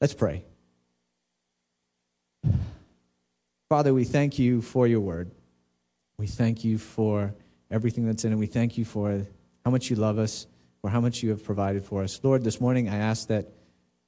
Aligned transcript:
Let's 0.00 0.14
pray. 0.14 0.44
Father, 3.68 3.92
we 3.92 4.04
thank 4.04 4.38
you 4.38 4.62
for 4.62 4.86
your 4.86 5.00
word. 5.00 5.30
We 6.18 6.28
thank 6.28 6.64
you 6.64 6.78
for 6.78 7.34
everything 7.70 8.06
that's 8.06 8.24
in 8.24 8.32
it. 8.32 8.36
We 8.36 8.46
thank 8.46 8.78
you 8.78 8.84
for 8.84 9.26
how 9.64 9.70
much 9.72 9.90
you 9.90 9.96
love 9.96 10.18
us, 10.18 10.46
for 10.80 10.88
how 10.88 11.00
much 11.00 11.22
you 11.22 11.30
have 11.30 11.42
provided 11.42 11.84
for 11.84 12.02
us. 12.04 12.20
Lord, 12.22 12.44
this 12.44 12.60
morning 12.60 12.88
I 12.88 12.96
ask 12.96 13.26
that 13.28 13.48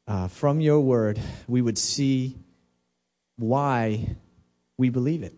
uh, 0.06 0.28
from 0.28 0.60
your 0.60 0.80
word 0.80 1.20
we 1.48 1.60
would 1.60 1.76
see 1.76 2.38
why 3.36 4.16
we 4.78 4.90
believe 4.90 5.24
it. 5.24 5.34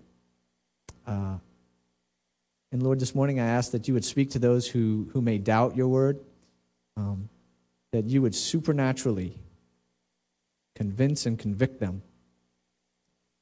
Uh, 1.07 1.39
and 2.73 2.83
Lord, 2.83 3.01
this 3.01 3.15
morning 3.15 3.41
I 3.41 3.47
ask 3.47 3.73
that 3.73 3.89
you 3.89 3.95
would 3.95 4.05
speak 4.05 4.31
to 4.33 4.39
those 4.39 4.69
who, 4.69 5.09
who 5.13 5.23
may 5.23 5.39
doubt 5.39 5.77
your 5.77 5.89
word, 5.89 6.21
um, 6.97 7.29
that 7.91 8.05
you 8.05 8.21
would 8.21 8.35
supernaturally 8.35 9.39
convince 10.83 11.27
and 11.27 11.39
convict 11.39 11.79
them 11.79 12.03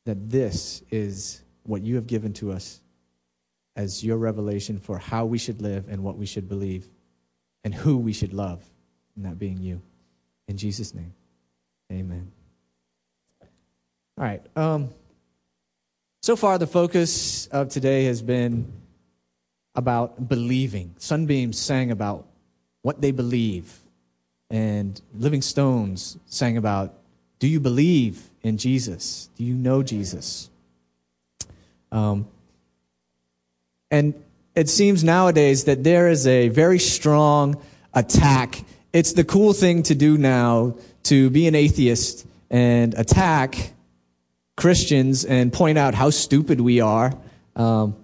that 0.05 0.29
this 0.29 0.83
is 0.91 1.43
what 1.62 1.81
you 1.81 1.95
have 1.95 2.07
given 2.07 2.35
to 2.35 2.53
us 2.53 2.83
as 3.77 4.05
your 4.05 4.19
revelation 4.19 4.79
for 4.79 4.98
how 4.98 5.25
we 5.25 5.39
should 5.39 5.62
live 5.62 5.89
and 5.89 6.03
what 6.03 6.19
we 6.19 6.27
should 6.27 6.47
believe 6.51 6.87
and 7.65 7.75
who 7.75 7.97
we 7.97 8.12
should 8.12 8.34
love, 8.34 8.62
and 9.17 9.25
that 9.25 9.39
being 9.39 9.59
you. 9.59 9.81
In 10.48 10.59
Jesus' 10.59 10.95
name, 10.95 11.15
amen. 11.91 12.31
All 14.19 14.25
right. 14.25 14.43
Um, 14.55 14.91
so 16.20 16.37
far, 16.37 16.59
the 16.59 16.67
focus 16.67 17.47
of 17.47 17.70
today 17.70 18.05
has 18.05 18.20
been 18.20 18.70
about 19.75 20.29
believing. 20.29 20.95
Sunbeams 20.98 21.59
sang 21.59 21.91
about 21.91 22.27
what 22.83 23.01
they 23.01 23.12
believe, 23.12 23.79
and 24.51 25.01
Living 25.15 25.41
Stones 25.41 26.19
sang 26.27 26.59
about 26.59 27.00
do 27.41 27.49
you 27.49 27.59
believe 27.59 28.30
in 28.43 28.59
Jesus? 28.59 29.30
Do 29.37 29.45
you 29.45 29.55
know 29.55 29.83
Jesus? 29.83 30.51
Um, 31.91 32.28
and 33.91 34.14
it 34.55 34.69
seems 34.69 35.03
nowadays 35.03 35.64
that 35.64 35.83
there 35.83 36.09
is 36.09 36.27
a 36.27 36.48
very 36.48 36.79
strong 36.79 37.61
attack. 37.95 38.62
It's 38.92 39.14
the 39.14 39.25
cool 39.25 39.53
thing 39.55 39.83
to 39.84 39.95
do 39.95 40.19
now 40.19 40.77
to 41.05 41.31
be 41.31 41.47
an 41.47 41.55
atheist 41.55 42.27
and 42.51 42.95
attack 42.95 43.73
Christians 44.57 45.25
and 45.25 45.51
point 45.51 45.79
out 45.79 45.95
how 45.95 46.11
stupid 46.11 46.61
we 46.61 46.81
are. 46.81 47.17
Um, 47.57 47.97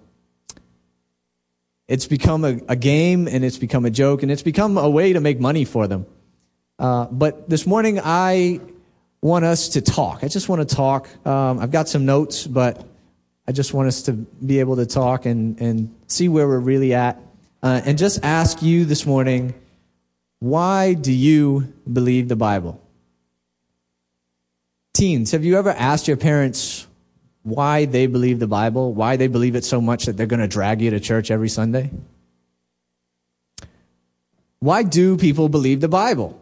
it's 1.87 2.07
become 2.07 2.43
a, 2.43 2.59
a, 2.67 2.75
game 2.75 3.27
and 3.27 3.45
it's 3.45 3.57
become 3.57 3.85
a 3.85 3.89
joke 3.89 4.23
and 4.23 4.31
it's 4.31 4.41
become 4.41 4.77
a 4.77 4.89
way 4.89 5.13
to 5.13 5.21
make 5.21 5.39
money 5.39 5.63
for 5.63 5.87
them. 5.87 6.05
Uh, 6.79 7.05
but 7.05 7.49
this 7.49 7.65
morning 7.65 7.99
I 8.03 8.59
want 9.21 9.45
us 9.45 9.69
to 9.69 9.81
talk. 9.81 10.23
I 10.23 10.27
just 10.27 10.49
want 10.49 10.67
to 10.67 10.75
talk. 10.75 11.07
Um, 11.25 11.59
I've 11.59 11.71
got 11.71 11.89
some 11.89 12.05
notes, 12.05 12.45
but 12.45 12.85
I 13.47 13.51
just 13.51 13.73
want 13.73 13.87
us 13.87 14.03
to 14.03 14.13
be 14.13 14.59
able 14.59 14.75
to 14.75 14.85
talk 14.85 15.25
and, 15.25 15.59
and 15.59 15.95
see 16.07 16.29
where 16.29 16.47
we're 16.47 16.59
really 16.59 16.93
at. 16.93 17.19
Uh, 17.63 17.81
and 17.85 17.97
just 17.97 18.23
ask 18.23 18.61
you 18.61 18.85
this 18.85 19.05
morning 19.05 19.53
why 20.39 20.93
do 20.93 21.11
you 21.11 21.73
believe 21.91 22.27
the 22.27 22.35
Bible? 22.35 22.79
Teens, 24.93 25.31
have 25.31 25.43
you 25.43 25.57
ever 25.57 25.71
asked 25.71 26.07
your 26.07 26.17
parents 26.17 26.85
why 27.43 27.85
they 27.85 28.07
believe 28.07 28.39
the 28.39 28.47
Bible, 28.47 28.93
why 28.93 29.15
they 29.15 29.27
believe 29.27 29.55
it 29.55 29.63
so 29.63 29.81
much 29.81 30.05
that 30.05 30.17
they're 30.17 30.27
going 30.27 30.39
to 30.39 30.47
drag 30.47 30.81
you 30.81 30.91
to 30.91 30.99
church 30.99 31.31
every 31.31 31.49
Sunday? 31.49 31.89
Why 34.59 34.83
do 34.83 35.17
people 35.17 35.49
believe 35.49 35.81
the 35.81 35.87
Bible? 35.87 36.39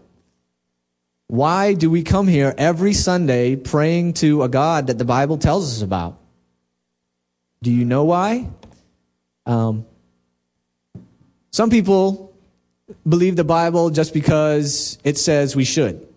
Why 1.28 1.74
do 1.74 1.90
we 1.90 2.04
come 2.04 2.28
here 2.28 2.54
every 2.58 2.94
Sunday 2.94 3.56
praying 3.56 4.14
to 4.16 4.44
a 4.44 4.50
God 4.50 4.88
that 4.88 4.98
the 4.98 5.06
Bible 5.06 5.38
tells 5.38 5.76
us 5.76 5.82
about? 5.82 6.20
Do 7.64 7.72
you 7.72 7.84
know 7.84 8.04
why? 8.04 8.48
Um, 9.46 9.86
some 11.52 11.70
people 11.70 12.36
believe 13.08 13.36
the 13.36 13.44
Bible 13.44 13.90
just 13.90 14.14
because 14.14 15.00
it 15.04 15.18
says 15.18 15.56
we 15.56 15.64
should. 15.64 16.08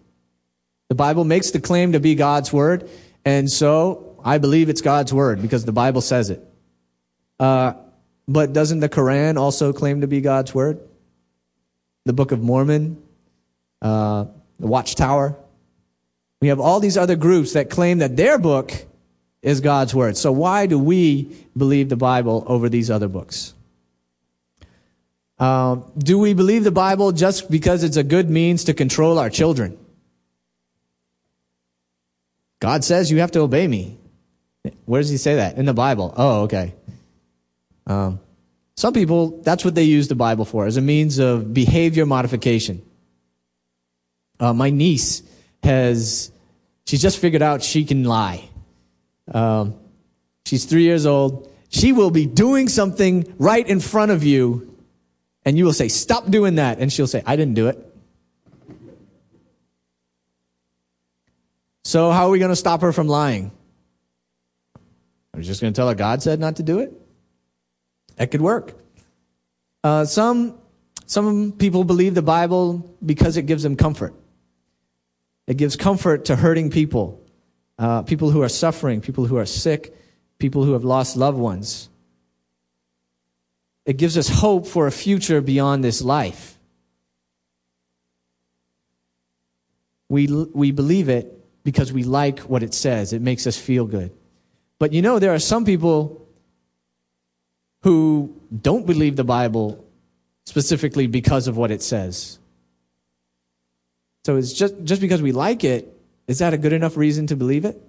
The 0.89 0.95
Bible 0.95 1.25
makes 1.25 1.53
the 1.53 1.61
claim 1.61 1.93
to 1.93 2.01
be 2.01 2.15
God's 2.15 2.53
word, 2.53 2.89
and 3.25 3.51
so 3.51 4.21
I 4.25 4.39
believe 4.39 4.69
it's 4.69 4.81
God's 4.81 5.13
word 5.13 5.41
because 5.41 5.65
the 5.65 5.73
Bible 5.73 6.01
says 6.01 6.31
it. 6.31 6.43
Uh, 7.41 7.75
but 8.27 8.53
doesn't 8.53 8.81
the 8.81 8.89
Quran 8.89 9.39
also 9.39 9.73
claim 9.73 10.03
to 10.03 10.07
be 10.07 10.21
God's 10.21 10.55
word? 10.55 10.81
The 12.05 12.13
Book 12.13 12.33
of 12.33 12.43
Mormon, 12.43 13.03
uh, 13.81 14.27
the 14.59 14.67
Watchtower. 14.67 15.37
We 16.41 16.49
have 16.49 16.61
all 16.61 16.81
these 16.81 16.97
other 16.97 17.17
groups 17.17 17.53
that 17.55 17.71
claim 17.71 17.99
that 17.99 18.17
their 18.17 18.39
book 18.39 18.73
is 19.43 19.61
God's 19.61 19.95
word. 19.95 20.17
So 20.17 20.33
why 20.33 20.67
do 20.67 20.79
we 20.79 21.37
believe 21.57 21.89
the 21.89 21.97
Bible 21.97 22.45
over 22.47 22.69
these 22.69 22.91
other 22.91 23.09
books? 23.09 23.55
Um, 25.39 25.91
do 25.97 26.19
we 26.19 26.35
believe 26.35 26.65
the 26.65 26.73
Bible 26.73 27.13
just 27.13 27.51
because 27.51 27.85
it's 27.85 27.97
a 27.97 28.03
good 28.03 28.29
means 28.29 28.65
to 28.65 28.75
control 28.75 29.19
our 29.19 29.31
children? 29.31 29.79
God 32.61 32.85
says 32.85 33.11
you 33.11 33.21
have 33.21 33.31
to 33.33 33.41
obey 33.41 33.69
me. 33.69 33.97
Where 34.85 35.01
does 35.01 35.11
he 35.11 35.17
say 35.17 35.37
that? 35.37 35.57
In 35.57 35.65
the 35.65 35.75
Bible. 35.75 36.13
Oh, 36.17 36.43
okay. 36.43 36.75
Um, 37.87 38.19
some 38.77 38.93
people, 38.93 39.41
that's 39.43 39.65
what 39.65 39.75
they 39.75 39.85
use 39.85 40.09
the 40.09 40.17
Bible 40.17 40.45
for, 40.45 40.67
as 40.67 40.77
a 40.77 40.81
means 40.81 41.19
of 41.19 41.55
behavior 41.55 42.05
modification. 42.05 42.83
Uh, 44.41 44.53
my 44.53 44.71
niece 44.71 45.23
has, 45.63 46.31
she's 46.87 47.03
just 47.03 47.19
figured 47.19 47.43
out 47.43 47.63
she 47.63 47.85
can 47.85 48.05
lie. 48.05 48.49
Um, 49.33 49.75
she's 50.47 50.65
three 50.65 50.85
years 50.85 51.07
old. 51.07 51.51
She 51.69 51.93
will 51.93 52.11
be 52.11 52.27
doing 52.27 52.69
something 52.69 53.35
right 53.39 53.67
in 53.67 53.81
front 53.81 54.11
of 54.11 54.25
you, 54.25 54.75
and 55.45 55.59
you 55.59 55.65
will 55.65 55.73
say, 55.73 55.89
Stop 55.89 56.31
doing 56.31 56.55
that. 56.55 56.79
And 56.79 56.93
she'll 56.93 57.07
say, 57.07 57.23
I 57.27 57.37
didn't 57.37 57.55
do 57.55 57.69
it. 57.69 57.85
So, 61.85 62.11
how 62.11 62.27
are 62.27 62.31
we 62.31 62.39
going 62.39 62.51
to 62.51 62.57
stop 62.57 62.83
her 62.83 62.93
from 62.93 63.09
lying? 63.09 63.51
I'm 65.35 65.43
just 65.43 65.61
going 65.61 65.73
to 65.73 65.77
tell 65.77 65.89
her 65.89 65.95
God 65.95 66.23
said 66.23 66.41
not 66.41 66.57
to 66.57 66.63
do 66.63 66.81
it? 66.81 66.93
That 68.17 68.31
could 68.31 68.43
work. 68.43 68.75
Uh, 69.85 70.05
some, 70.05 70.59
some 71.07 71.53
people 71.53 71.85
believe 71.85 72.15
the 72.15 72.23
Bible 72.23 72.95
because 73.05 73.37
it 73.37 73.47
gives 73.47 73.63
them 73.63 73.77
comfort. 73.77 74.15
It 75.49 75.57
gives 75.57 75.77
comfort 75.77 76.27
to 76.27 76.37
hurting 76.37 76.69
people, 76.69 77.25
uh, 77.79 78.03
people 78.03 78.31
who 78.31 78.43
are 78.43 78.51
suffering, 78.51 79.01
people 79.01 79.25
who 79.25 79.39
are 79.39 79.47
sick, 79.47 79.97
people 80.39 80.63
who 80.63 80.75
have 80.75 80.85
lost 80.85 81.17
loved 81.17 81.39
ones. 81.39 81.89
It 83.87 83.97
gives 83.97 84.19
us 84.19 84.29
hope 84.29 84.67
for 84.67 84.87
a 84.87 84.93
future 84.93 85.41
beyond 85.41 85.83
this 85.83 86.03
life. 86.03 86.59
We, 90.11 90.27
we 90.27 90.71
believe 90.71 91.09
it 91.09 91.35
because 91.65 91.95
we 91.95 92.05
like 92.05 92.41
what 92.41 92.63
it 92.63 92.75
says. 92.75 93.15
It 93.15 93.23
makes 93.23 93.47
us 93.47 93.57
feel 93.57 93.87
good. 93.87 94.13
But 94.79 94.93
you 94.93 95.01
know, 95.01 95.19
there 95.19 95.33
are 95.33 95.39
some 95.39 95.65
people 95.65 96.29
who 97.85 98.39
don't 98.61 98.87
believe 98.87 99.17
the 99.17 99.25
Bible 99.25 99.83
specifically 100.45 101.07
because 101.07 101.49
of 101.49 101.57
what 101.57 101.71
it 101.71 101.81
says. 101.81 102.39
So 104.29 104.37
it's 104.37 104.53
just, 104.53 104.75
just 104.85 105.01
because 105.01 105.23
we 105.23 105.33
like 105.33 105.65
it, 105.65 105.91
is 106.27 106.41
that 106.41 106.53
a 106.53 106.59
good 106.59 106.75
enough 106.75 106.99
reason 106.99 107.29
to 107.29 107.35
believe 107.35 107.65
it? 107.65 107.83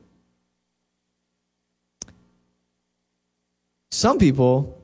Some 3.92 4.20
people 4.20 4.82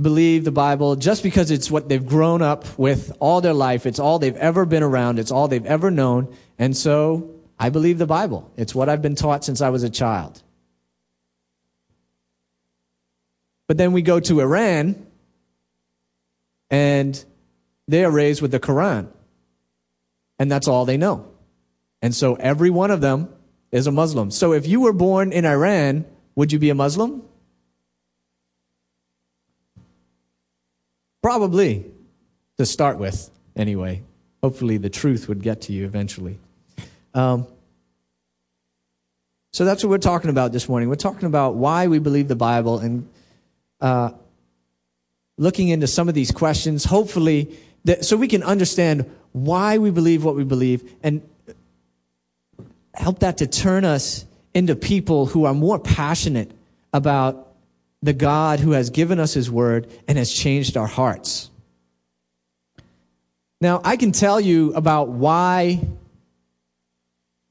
believe 0.00 0.46
the 0.46 0.50
Bible 0.50 0.96
just 0.96 1.22
because 1.22 1.50
it's 1.50 1.70
what 1.70 1.90
they've 1.90 2.06
grown 2.06 2.40
up 2.40 2.64
with 2.78 3.12
all 3.20 3.42
their 3.42 3.52
life. 3.52 3.84
It's 3.84 3.98
all 3.98 4.18
they've 4.18 4.34
ever 4.36 4.64
been 4.64 4.82
around. 4.82 5.18
It's 5.18 5.30
all 5.30 5.46
they've 5.46 5.66
ever 5.66 5.90
known. 5.90 6.34
And 6.58 6.74
so 6.74 7.34
I 7.58 7.68
believe 7.68 7.98
the 7.98 8.06
Bible. 8.06 8.50
It's 8.56 8.74
what 8.74 8.88
I've 8.88 9.02
been 9.02 9.16
taught 9.16 9.44
since 9.44 9.60
I 9.60 9.68
was 9.68 9.82
a 9.82 9.90
child. 9.90 10.42
But 13.66 13.76
then 13.76 13.92
we 13.92 14.00
go 14.00 14.20
to 14.20 14.40
Iran 14.40 15.06
and 16.70 17.22
they 17.86 18.06
are 18.06 18.10
raised 18.10 18.40
with 18.40 18.52
the 18.52 18.60
Quran 18.60 19.08
and 20.40 20.50
that's 20.50 20.66
all 20.66 20.86
they 20.86 20.96
know. 20.96 21.26
And 22.02 22.14
so 22.14 22.34
every 22.36 22.70
one 22.70 22.90
of 22.90 23.02
them 23.02 23.28
is 23.70 23.86
a 23.86 23.92
Muslim. 23.92 24.30
So 24.30 24.54
if 24.54 24.66
you 24.66 24.80
were 24.80 24.94
born 24.94 25.32
in 25.32 25.44
Iran, 25.44 26.06
would 26.34 26.50
you 26.50 26.58
be 26.58 26.70
a 26.70 26.74
Muslim? 26.74 27.22
Probably, 31.22 31.84
to 32.56 32.64
start 32.64 32.98
with, 32.98 33.30
anyway. 33.54 34.02
Hopefully, 34.42 34.78
the 34.78 34.88
truth 34.88 35.28
would 35.28 35.42
get 35.42 35.60
to 35.62 35.74
you 35.74 35.84
eventually. 35.84 36.38
Um, 37.12 37.46
so 39.52 39.66
that's 39.66 39.84
what 39.84 39.90
we're 39.90 39.98
talking 39.98 40.30
about 40.30 40.52
this 40.52 40.70
morning. 40.70 40.88
We're 40.88 40.94
talking 40.94 41.26
about 41.26 41.56
why 41.56 41.88
we 41.88 41.98
believe 41.98 42.28
the 42.28 42.36
Bible 42.36 42.78
and 42.78 43.06
uh, 43.82 44.12
looking 45.36 45.68
into 45.68 45.86
some 45.86 46.08
of 46.08 46.14
these 46.14 46.30
questions, 46.30 46.84
hopefully, 46.84 47.58
that, 47.84 48.06
so 48.06 48.16
we 48.16 48.28
can 48.28 48.42
understand 48.42 49.04
why 49.32 49.78
we 49.78 49.90
believe 49.90 50.24
what 50.24 50.36
we 50.36 50.44
believe. 50.44 50.94
And 51.02 51.22
help 52.94 53.20
that 53.20 53.38
to 53.38 53.46
turn 53.46 53.84
us 53.84 54.24
into 54.54 54.74
people 54.74 55.26
who 55.26 55.44
are 55.44 55.54
more 55.54 55.78
passionate 55.78 56.50
about 56.92 57.48
the 58.02 58.12
God 58.12 58.60
who 58.60 58.72
has 58.72 58.90
given 58.90 59.20
us 59.20 59.34
his 59.34 59.50
word 59.50 59.88
and 60.08 60.16
has 60.18 60.32
changed 60.32 60.76
our 60.76 60.86
hearts. 60.86 61.50
Now, 63.60 63.80
I 63.84 63.96
can 63.96 64.12
tell 64.12 64.40
you 64.40 64.72
about 64.74 65.08
why 65.08 65.86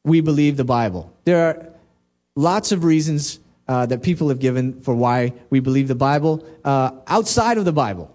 we 0.03 0.21
believe 0.21 0.57
the 0.57 0.63
Bible. 0.63 1.13
There 1.23 1.47
are 1.47 1.69
lots 2.35 2.71
of 2.71 2.83
reasons 2.83 3.39
uh, 3.67 3.85
that 3.85 4.01
people 4.01 4.29
have 4.29 4.39
given 4.39 4.81
for 4.81 4.95
why 4.95 5.33
we 5.51 5.59
believe 5.59 5.87
the 5.87 5.95
Bible 5.95 6.43
uh, 6.65 6.91
outside 7.05 7.59
of 7.59 7.65
the 7.65 7.71
Bible. 7.71 8.13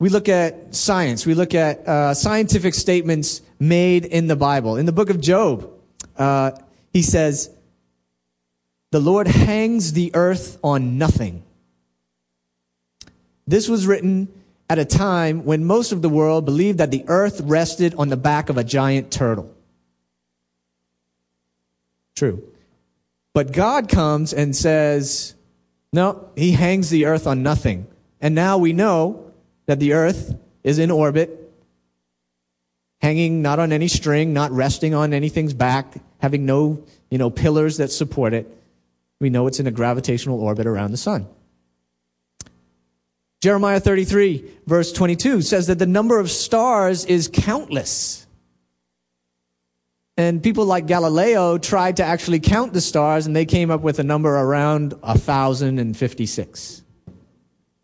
We 0.00 0.08
look 0.08 0.30
at 0.30 0.74
science, 0.74 1.26
we 1.26 1.34
look 1.34 1.54
at 1.54 1.86
uh, 1.86 2.14
scientific 2.14 2.74
statements 2.74 3.42
made 3.60 4.06
in 4.06 4.26
the 4.26 4.34
Bible. 4.34 4.76
In 4.76 4.86
the 4.86 4.92
book 4.92 5.10
of 5.10 5.20
Job, 5.20 5.70
uh, 6.16 6.52
he 6.90 7.02
says, 7.02 7.50
The 8.90 8.98
Lord 8.98 9.28
hangs 9.28 9.92
the 9.92 10.10
earth 10.14 10.58
on 10.64 10.96
nothing. 10.96 11.42
This 13.46 13.68
was 13.68 13.86
written 13.86 14.28
at 14.70 14.78
a 14.78 14.86
time 14.86 15.44
when 15.44 15.66
most 15.66 15.92
of 15.92 16.00
the 16.00 16.08
world 16.08 16.46
believed 16.46 16.78
that 16.78 16.90
the 16.90 17.04
earth 17.06 17.42
rested 17.42 17.94
on 17.96 18.08
the 18.08 18.16
back 18.16 18.48
of 18.48 18.56
a 18.56 18.64
giant 18.64 19.10
turtle. 19.10 19.54
True. 22.16 22.42
But 23.34 23.52
God 23.52 23.88
comes 23.88 24.32
and 24.32 24.56
says, 24.56 25.34
no, 25.92 26.30
he 26.36 26.52
hangs 26.52 26.88
the 26.88 27.04
earth 27.04 27.26
on 27.26 27.42
nothing. 27.42 27.86
And 28.20 28.34
now 28.34 28.56
we 28.56 28.72
know 28.72 29.29
that 29.70 29.78
the 29.78 29.92
earth 29.92 30.34
is 30.64 30.80
in 30.80 30.90
orbit, 30.90 31.30
hanging 33.00 33.40
not 33.40 33.60
on 33.60 33.70
any 33.70 33.86
string, 33.86 34.32
not 34.32 34.50
resting 34.50 34.94
on 34.94 35.14
anything's 35.14 35.54
back, 35.54 35.94
having 36.18 36.44
no, 36.44 36.82
you 37.08 37.18
know, 37.18 37.30
pillars 37.30 37.76
that 37.76 37.92
support 37.92 38.32
it. 38.32 38.52
We 39.20 39.30
know 39.30 39.46
it's 39.46 39.60
in 39.60 39.68
a 39.68 39.70
gravitational 39.70 40.40
orbit 40.40 40.66
around 40.66 40.90
the 40.90 40.96
sun. 40.96 41.28
Jeremiah 43.40 43.78
33, 43.78 44.44
verse 44.66 44.90
22 44.90 45.42
says 45.42 45.68
that 45.68 45.78
the 45.78 45.86
number 45.86 46.18
of 46.18 46.32
stars 46.32 47.04
is 47.04 47.30
countless. 47.32 48.26
And 50.16 50.42
people 50.42 50.64
like 50.64 50.88
Galileo 50.88 51.58
tried 51.58 51.98
to 51.98 52.04
actually 52.04 52.40
count 52.40 52.72
the 52.72 52.80
stars, 52.80 53.28
and 53.28 53.36
they 53.36 53.46
came 53.46 53.70
up 53.70 53.82
with 53.82 54.00
a 54.00 54.04
number 54.04 54.34
around 54.34 54.94
1,056. 54.94 56.82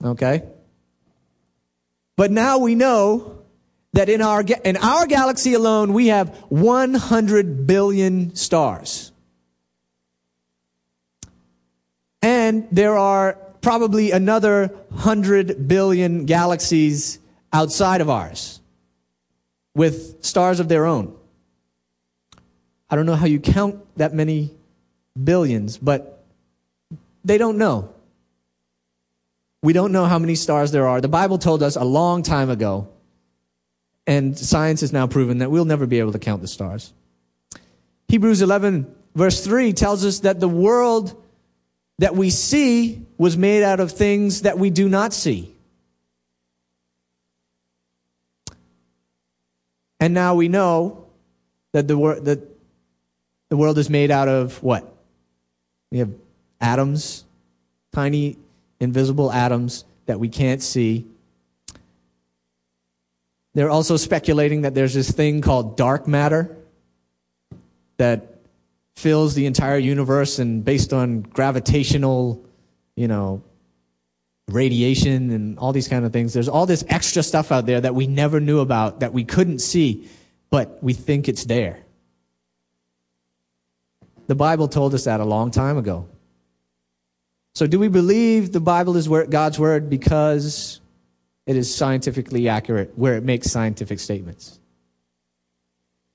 Okay? 0.05 0.43
But 2.17 2.31
now 2.31 2.59
we 2.59 2.75
know 2.75 3.43
that 3.93 4.09
in 4.09 4.23
our, 4.23 4.43
in 4.43 4.77
our 4.77 5.07
galaxy 5.07 5.55
alone, 5.55 5.93
we 5.93 6.09
have 6.09 6.35
100 6.49 7.67
billion 7.67 8.35
stars. 8.35 9.13
And 12.23 12.67
there 12.73 12.97
are 12.97 13.35
probably 13.61 14.11
another 14.11 14.69
100 14.89 15.69
billion 15.69 16.25
galaxies 16.25 17.19
outside 17.53 18.01
of 18.01 18.11
ours 18.11 18.61
with 19.75 20.25
stars 20.25 20.61
of 20.61 20.69
their 20.69 20.87
own. 20.87 21.15
I 22.89 22.97
don't 22.97 23.07
know 23.07 23.15
how 23.15 23.27
you 23.27 23.41
count 23.41 23.85
that 23.97 24.15
many 24.15 24.55
billions, 25.23 25.79
but 25.79 26.25
they 27.25 27.39
don't 27.39 27.59
know. 27.59 27.93
We 29.63 29.73
don't 29.73 29.93
know 29.93 30.05
how 30.05 30.19
many 30.19 30.35
stars 30.35 30.73
there 30.73 30.87
are. 30.87 31.01
The 31.01 31.09
Bible 31.09 31.39
told 31.39 31.63
us 31.63 31.77
a 31.77 31.85
long 31.85 32.23
time 32.23 32.51
ago, 32.51 32.89
and 34.07 34.39
science 34.39 34.83
has 34.83 34.93
now 34.93 35.07
proven 35.07 35.39
that 35.39 35.51
we'll 35.51 35.65
never 35.65 35.87
be 35.87 35.99
able 35.99 36.13
to 36.13 36.19
count 36.19 36.43
the 36.43 36.49
stars. 36.49 36.93
Hebrews 38.09 38.43
11, 38.43 38.95
verse 39.15 39.45
3 39.45 39.73
tells 39.73 40.05
us 40.05 40.21
that 40.21 40.39
the 40.39 40.49
world 40.49 41.21
that 41.99 42.15
we 42.15 42.31
see 42.31 43.05
was 43.19 43.37
made 43.37 43.63
out 43.63 43.81
of 43.81 43.91
things 43.91 44.43
that 44.43 44.59
we 44.59 44.71
do 44.71 44.89
not 44.89 45.13
see. 45.13 45.53
And 49.99 50.13
now 50.13 50.35
we 50.35 50.49
know 50.49 51.07
that 51.73 51.89
the, 51.89 51.97
wor- 51.97 52.21
that 52.21 52.41
the 53.49 53.57
world 53.57 53.79
is 53.79 53.89
made 53.89 54.11
out 54.11 54.29
of 54.29 54.63
what? 54.63 54.93
We 55.91 55.99
have 55.99 56.11
atoms, 56.61 57.25
tiny 57.93 58.37
invisible 58.81 59.33
atoms 59.33 59.85
that 60.07 60.21
we 60.21 60.29
can't 60.29 60.63
see. 60.63 61.07
They're 63.55 63.71
also 63.71 63.97
speculating 63.97 64.63
that 64.63 64.75
there's 64.75 64.95
this 64.95 65.11
thing 65.11 65.41
called 65.41 65.77
dark 65.77 66.07
matter 66.07 66.57
that 67.97 68.35
fills 68.97 69.35
the 69.35 69.47
entire 69.47 69.79
universe 69.79 70.39
and 70.39 70.65
based 70.65 70.93
on 70.93 71.23
gravitational, 71.23 72.45
you 72.97 73.09
know, 73.09 73.43
radiation 74.49 75.31
and 75.31 75.59
all 75.59 75.73
these 75.73 75.89
kind 75.89 76.05
of 76.05 76.13
things. 76.13 76.33
There's 76.33 76.49
all 76.49 76.67
this 76.67 76.85
extra 76.89 77.23
stuff 77.23 77.51
out 77.51 77.67
there 77.67 77.81
that 77.81 77.95
we 77.95 78.07
never 78.07 78.41
knew 78.41 78.61
about, 78.61 79.01
that 79.01 79.13
we 79.13 79.25
couldn't 79.25 79.59
see, 79.59 80.09
but 80.51 80.83
we 80.83 80.93
think 80.93 81.29
it's 81.29 81.45
there. 81.45 81.81
The 84.27 84.35
Bible 84.35 84.69
told 84.69 84.95
us 84.95 85.05
that 85.05 85.21
a 85.21 85.25
long 85.25 85.51
time 85.51 85.79
ago. 85.79 86.09
So, 87.57 87.67
do 87.67 87.79
we 87.79 87.89
believe 87.89 88.53
the 88.53 88.61
Bible 88.61 88.99
is 88.99 89.09
God's 89.09 89.59
word 89.59 89.89
because 89.89 90.79
it 91.47 91.57
is 91.57 91.75
scientifically 91.75 92.51
accurate, 92.51 92.93
where 92.97 93.17
it 93.17 93.25
makes 93.25 93.51
scientific 93.51 93.99
statements? 93.99 94.61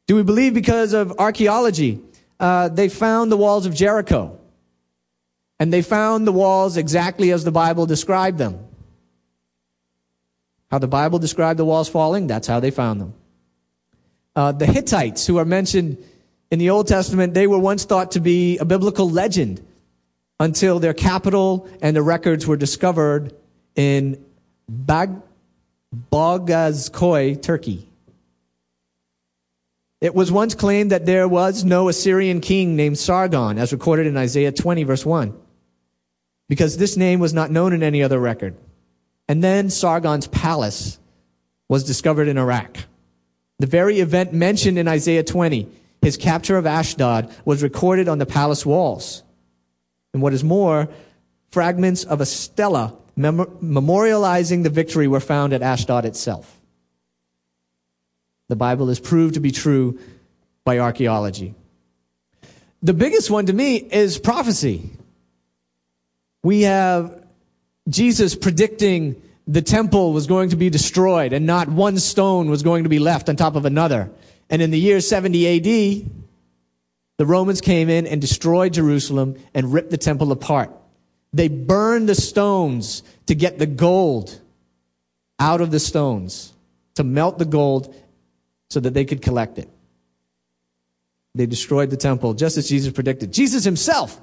Do 0.06 0.16
we 0.16 0.22
believe 0.22 0.54
because 0.54 0.94
of 0.94 1.16
archaeology? 1.18 2.00
Uh, 2.40 2.70
they 2.70 2.90
found 2.90 3.32
the 3.32 3.38
walls 3.38 3.66
of 3.66 3.74
Jericho. 3.74 4.40
And 5.60 5.74
they 5.74 5.82
found 5.82 6.28
the 6.28 6.32
walls 6.32 6.78
exactly 6.78 7.32
as 7.32 7.44
the 7.44 7.52
Bible 7.52 7.88
described 7.88 8.38
them. 8.38 8.64
How 10.70 10.78
the 10.78 10.88
Bible 10.88 11.18
described 11.18 11.58
the 11.58 11.66
walls 11.66 11.90
falling, 11.90 12.28
that's 12.28 12.46
how 12.46 12.60
they 12.60 12.70
found 12.70 13.02
them. 13.02 13.16
Uh, 14.36 14.52
the 14.52 14.68
Hittites, 14.68 15.26
who 15.26 15.38
are 15.38 15.46
mentioned 15.46 15.98
in 16.52 16.60
the 16.60 16.70
Old 16.70 16.88
Testament, 16.88 17.34
they 17.34 17.48
were 17.48 17.58
once 17.58 17.84
thought 17.84 18.12
to 18.12 18.20
be 18.20 18.60
a 18.60 18.66
biblical 18.66 19.10
legend 19.10 19.66
until 20.42 20.80
their 20.80 20.94
capital 20.94 21.70
and 21.84 21.96
the 21.96 22.02
records 22.02 22.48
were 22.48 22.58
discovered 22.58 23.32
in 23.76 24.26
Bag- 24.68 25.22
Turkey. 26.10 27.88
It 30.02 30.16
was 30.16 30.32
once 30.32 30.56
claimed 30.56 30.90
that 30.90 31.06
there 31.06 31.28
was 31.28 31.64
no 31.64 31.90
Assyrian 31.90 32.42
king 32.42 32.76
named 32.76 32.98
Sargon, 32.98 33.60
as 33.60 33.72
recorded 33.72 34.08
in 34.08 34.18
Isaiah 34.18 34.52
20, 34.52 34.84
verse 34.84 35.06
1, 35.06 35.32
because 36.50 36.76
this 36.76 36.98
name 36.98 37.20
was 37.20 37.36
not 37.36 37.52
known 37.52 37.72
in 37.72 37.84
any 37.84 38.02
other 38.02 38.20
record. 38.20 38.56
And 39.28 39.44
then 39.44 39.70
Sargon's 39.70 40.26
palace 40.26 40.98
was 41.70 41.84
discovered 41.84 42.28
in 42.28 42.40
Iraq. 42.40 42.78
The 43.60 43.68
very 43.68 44.00
event 44.00 44.34
mentioned 44.34 44.80
in 44.80 44.88
Isaiah 44.88 45.24
20, 45.24 45.70
his 46.02 46.18
capture 46.18 46.58
of 46.58 46.66
Ashdod, 46.66 47.32
was 47.46 47.62
recorded 47.62 48.10
on 48.10 48.18
the 48.18 48.26
palace 48.26 48.66
walls. 48.66 49.22
And 50.14 50.22
what 50.22 50.34
is 50.34 50.44
more, 50.44 50.90
fragments 51.52 52.04
of 52.04 52.22
a 52.22 52.26
stela 52.26 52.96
mem- 53.16 53.46
memorializing 53.62 54.64
the 54.64 54.70
victory 54.70 55.08
were 55.08 55.20
found 55.20 55.54
at 55.54 55.62
Ashdod 55.62 56.06
itself. 56.06 56.60
The 58.50 58.56
Bible 58.56 58.90
is 58.90 59.00
proved 59.00 59.36
to 59.36 59.40
be 59.40 59.52
true 59.52 60.00
by 60.66 60.80
archaeology. 60.80 61.56
The 62.84 62.94
biggest 62.94 63.30
one 63.30 63.46
to 63.46 63.54
me 63.54 63.78
is 63.78 64.18
prophecy. 64.18 64.90
We 66.44 66.64
have 66.64 67.24
Jesus 67.88 68.36
predicting 68.36 69.22
the 69.48 69.62
temple 69.62 70.14
was 70.14 70.28
going 70.28 70.50
to 70.50 70.56
be 70.56 70.70
destroyed 70.70 71.34
and 71.34 71.46
not 71.46 71.70
one 71.70 71.98
stone 71.98 72.50
was 72.50 72.64
going 72.64 72.84
to 72.84 72.90
be 72.90 73.00
left 73.00 73.30
on 73.30 73.36
top 73.36 73.56
of 73.56 73.66
another. 73.66 74.10
And 74.50 74.62
in 74.62 74.72
the 74.72 74.80
year 74.80 75.00
70 75.00 76.04
AD, 76.04 76.12
the 77.22 77.26
Romans 77.28 77.62
came 77.62 77.88
in 77.88 78.08
and 78.08 78.20
destroyed 78.20 78.74
Jerusalem 78.74 79.36
and 79.54 79.72
ripped 79.72 79.92
the 79.92 79.98
temple 80.00 80.32
apart. 80.32 80.72
They 81.32 81.50
burned 81.50 82.10
the 82.10 82.16
stones 82.16 83.04
to 83.28 83.36
get 83.36 83.60
the 83.60 83.68
gold 83.68 84.42
out 85.38 85.62
of 85.62 85.70
the 85.70 85.80
stones, 85.80 86.52
to 86.96 87.04
melt 87.04 87.38
the 87.38 87.46
gold 87.46 87.94
so 88.72 88.80
that 88.80 88.96
they 88.96 89.06
could 89.06 89.22
collect 89.22 89.60
it. 89.60 89.70
They 91.36 91.46
destroyed 91.46 91.92
the 91.92 91.96
temple 91.96 92.34
just 92.34 92.58
as 92.58 92.68
Jesus 92.68 92.92
predicted. 92.92 93.32
Jesus 93.32 93.64
himself 93.64 94.20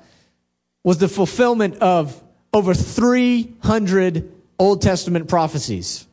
was 0.83 0.99
the 0.99 1.07
fulfillment 1.07 1.77
of 1.77 2.21
over 2.53 2.75
300 2.75 4.33
Old 4.59 4.83
Testament 4.83 5.29
prophecies. 5.29 6.05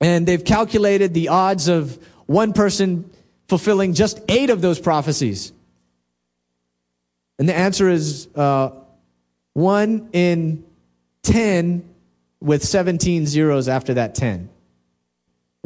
And 0.00 0.26
they've 0.26 0.44
calculated 0.44 1.14
the 1.14 1.28
odds 1.28 1.68
of 1.68 2.04
one 2.26 2.54
person 2.54 3.08
fulfilling 3.46 3.94
just 3.94 4.18
eight 4.28 4.50
of 4.50 4.62
those 4.62 4.80
prophecies. 4.80 5.52
And 7.42 7.48
the 7.48 7.56
answer 7.56 7.88
is 7.88 8.28
uh, 8.36 8.70
one 9.52 10.10
in 10.12 10.64
10 11.24 11.92
with 12.38 12.62
17 12.62 13.26
zeros 13.26 13.66
after 13.66 13.94
that 13.94 14.14
10. 14.14 14.48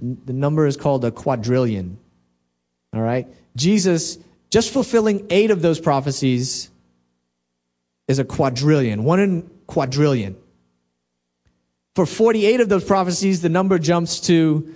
The 0.00 0.33
number 0.33 0.66
is 0.66 0.78
called 0.78 1.04
a 1.04 1.11
quadrillion. 1.11 1.99
All 2.95 3.02
right? 3.02 3.28
Jesus 3.56 4.16
Just 4.49 4.73
fulfilling 4.73 5.26
eight 5.28 5.50
of 5.50 5.61
those 5.61 5.78
prophecies 5.78 6.71
is 8.09 8.18
a 8.18 8.25
quadrillion, 8.25 9.04
one 9.04 9.21
in 9.21 9.50
quadrillion. 9.66 10.35
For 11.95 12.06
48 12.06 12.61
of 12.62 12.71
those 12.71 12.85
prophecies, 12.85 13.42
the 13.42 13.50
number 13.50 13.78
jumps 13.78 14.21
to 14.21 14.75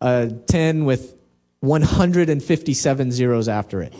uh, 0.00 0.28
10 0.46 0.86
with 0.86 1.14
157 1.60 3.12
zeros 3.12 3.48
after 3.48 3.82
it. 3.82 3.92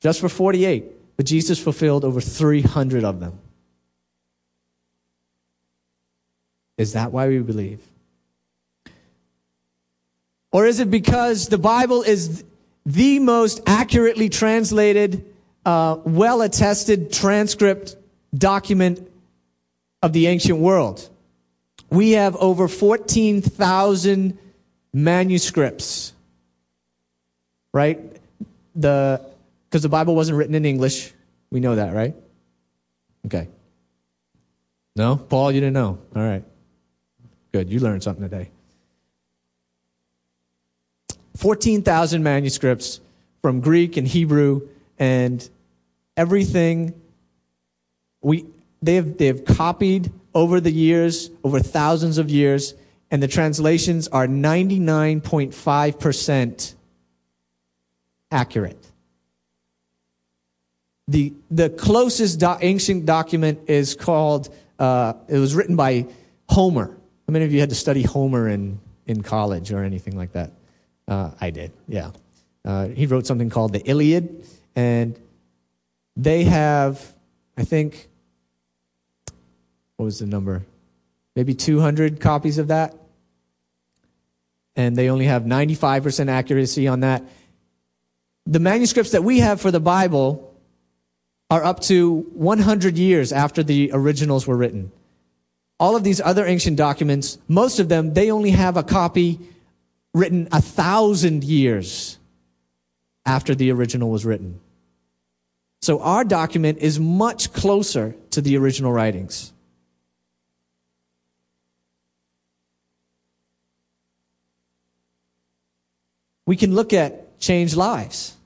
Just 0.00 0.18
for 0.18 0.30
48. 0.30 0.96
But 1.20 1.26
Jesus 1.26 1.58
fulfilled 1.58 2.02
over 2.06 2.18
300 2.18 3.04
of 3.04 3.20
them. 3.20 3.38
Is 6.78 6.94
that 6.94 7.12
why 7.12 7.28
we 7.28 7.40
believe? 7.40 7.82
Or 10.50 10.64
is 10.64 10.80
it 10.80 10.90
because 10.90 11.48
the 11.48 11.58
Bible 11.58 12.00
is 12.00 12.42
the 12.86 13.18
most 13.18 13.60
accurately 13.66 14.30
translated, 14.30 15.30
uh, 15.66 15.98
well 16.04 16.40
attested 16.40 17.12
transcript 17.12 17.96
document 18.34 19.06
of 20.02 20.14
the 20.14 20.26
ancient 20.26 20.58
world? 20.58 21.06
We 21.90 22.12
have 22.12 22.34
over 22.36 22.66
14,000 22.66 24.38
manuscripts, 24.94 26.14
right? 27.74 28.00
The, 28.74 29.20
because 29.70 29.82
the 29.82 29.88
Bible 29.88 30.16
wasn't 30.16 30.36
written 30.36 30.56
in 30.56 30.64
English. 30.64 31.12
We 31.50 31.60
know 31.60 31.76
that, 31.76 31.94
right? 31.94 32.16
Okay. 33.26 33.48
No? 34.96 35.14
Paul, 35.16 35.52
you 35.52 35.60
didn't 35.60 35.74
know. 35.74 35.98
All 36.16 36.22
right. 36.22 36.42
Good. 37.52 37.70
You 37.70 37.78
learned 37.78 38.02
something 38.02 38.28
today. 38.28 38.50
14,000 41.36 42.22
manuscripts 42.22 43.00
from 43.42 43.60
Greek 43.60 43.96
and 43.96 44.06
Hebrew 44.06 44.68
and 44.98 45.48
everything 46.16 46.94
we 48.20 48.44
they 48.82 48.96
have, 48.96 49.16
they 49.18 49.26
have 49.26 49.44
copied 49.44 50.10
over 50.34 50.58
the 50.60 50.72
years, 50.72 51.30
over 51.44 51.60
thousands 51.60 52.18
of 52.18 52.28
years, 52.30 52.74
and 53.10 53.22
the 53.22 53.28
translations 53.28 54.08
are 54.08 54.26
99.5% 54.26 56.74
accurate. 58.30 58.89
The, 61.10 61.32
the 61.50 61.70
closest 61.70 62.38
do- 62.38 62.56
ancient 62.60 63.04
document 63.04 63.68
is 63.68 63.96
called, 63.96 64.54
uh, 64.78 65.14
it 65.28 65.38
was 65.38 65.56
written 65.56 65.74
by 65.74 66.06
Homer. 66.48 66.86
How 66.86 67.32
many 67.32 67.44
of 67.44 67.52
you 67.52 67.58
had 67.58 67.70
to 67.70 67.74
study 67.74 68.02
Homer 68.02 68.48
in, 68.48 68.78
in 69.08 69.24
college 69.24 69.72
or 69.72 69.82
anything 69.82 70.16
like 70.16 70.30
that? 70.34 70.52
Uh, 71.08 71.32
I 71.40 71.50
did, 71.50 71.72
yeah. 71.88 72.12
Uh, 72.64 72.86
he 72.86 73.06
wrote 73.06 73.26
something 73.26 73.50
called 73.50 73.72
the 73.72 73.80
Iliad, 73.80 74.46
and 74.76 75.18
they 76.16 76.44
have, 76.44 77.12
I 77.56 77.64
think, 77.64 78.08
what 79.96 80.04
was 80.04 80.20
the 80.20 80.26
number? 80.26 80.62
Maybe 81.34 81.54
200 81.54 82.20
copies 82.20 82.58
of 82.58 82.68
that. 82.68 82.94
And 84.76 84.94
they 84.94 85.10
only 85.10 85.24
have 85.24 85.42
95% 85.42 86.28
accuracy 86.28 86.86
on 86.86 87.00
that. 87.00 87.24
The 88.46 88.60
manuscripts 88.60 89.10
that 89.10 89.24
we 89.24 89.40
have 89.40 89.60
for 89.60 89.72
the 89.72 89.80
Bible 89.80 90.49
are 91.50 91.64
up 91.64 91.80
to 91.80 92.20
100 92.34 92.96
years 92.96 93.32
after 93.32 93.62
the 93.62 93.90
originals 93.92 94.46
were 94.46 94.56
written. 94.56 94.92
All 95.80 95.96
of 95.96 96.04
these 96.04 96.20
other 96.20 96.46
ancient 96.46 96.76
documents, 96.76 97.38
most 97.48 97.80
of 97.80 97.88
them, 97.88 98.14
they 98.14 98.30
only 98.30 98.50
have 98.50 98.76
a 98.76 98.82
copy 98.82 99.40
written 100.14 100.48
a 100.52 100.62
thousand 100.62 101.42
years 101.42 102.18
after 103.26 103.54
the 103.54 103.72
original 103.72 104.10
was 104.10 104.24
written. 104.24 104.60
So 105.82 106.00
our 106.00 106.24
document 106.24 106.78
is 106.78 107.00
much 107.00 107.52
closer 107.52 108.14
to 108.30 108.40
the 108.40 108.56
original 108.56 108.92
writings. 108.92 109.52
We 116.46 116.56
can 116.56 116.74
look 116.74 116.92
at 116.92 117.38
changed 117.38 117.76
lives. 117.76 118.36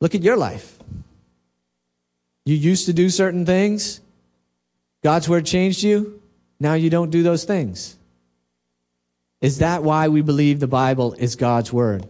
Look 0.00 0.14
at 0.14 0.22
your 0.22 0.36
life. 0.36 0.78
You 2.46 2.56
used 2.56 2.86
to 2.86 2.92
do 2.92 3.10
certain 3.10 3.44
things. 3.44 4.00
God's 5.02 5.28
word 5.28 5.46
changed 5.46 5.82
you. 5.82 6.20
Now 6.58 6.74
you 6.74 6.90
don't 6.90 7.10
do 7.10 7.22
those 7.22 7.44
things. 7.44 7.96
Is 9.40 9.58
that 9.58 9.82
why 9.82 10.08
we 10.08 10.20
believe 10.20 10.60
the 10.60 10.66
Bible 10.66 11.14
is 11.14 11.36
God's 11.36 11.72
Word? 11.72 12.06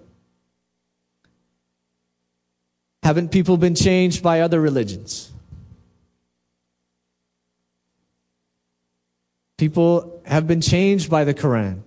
Haven't 3.03 3.31
people 3.31 3.57
been 3.57 3.77
changed 3.77 4.23
by 4.23 4.41
other 4.41 4.61
religions? 4.61 5.31
People 9.57 10.21
have 10.25 10.47
been 10.47 10.61
changed 10.61 11.09
by 11.09 11.25
the 11.25 11.35
Quran. 11.35 11.83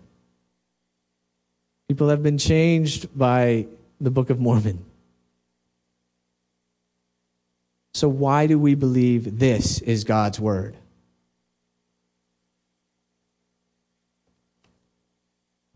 People 1.87 2.09
have 2.09 2.23
been 2.23 2.37
changed 2.37 3.17
by 3.17 3.67
the 3.99 4.11
Book 4.11 4.29
of 4.29 4.39
Mormon. 4.39 4.85
So, 7.93 8.09
why 8.09 8.47
do 8.47 8.57
we 8.57 8.75
believe 8.75 9.39
this 9.39 9.79
is 9.81 10.03
God's 10.03 10.39
Word? 10.39 10.75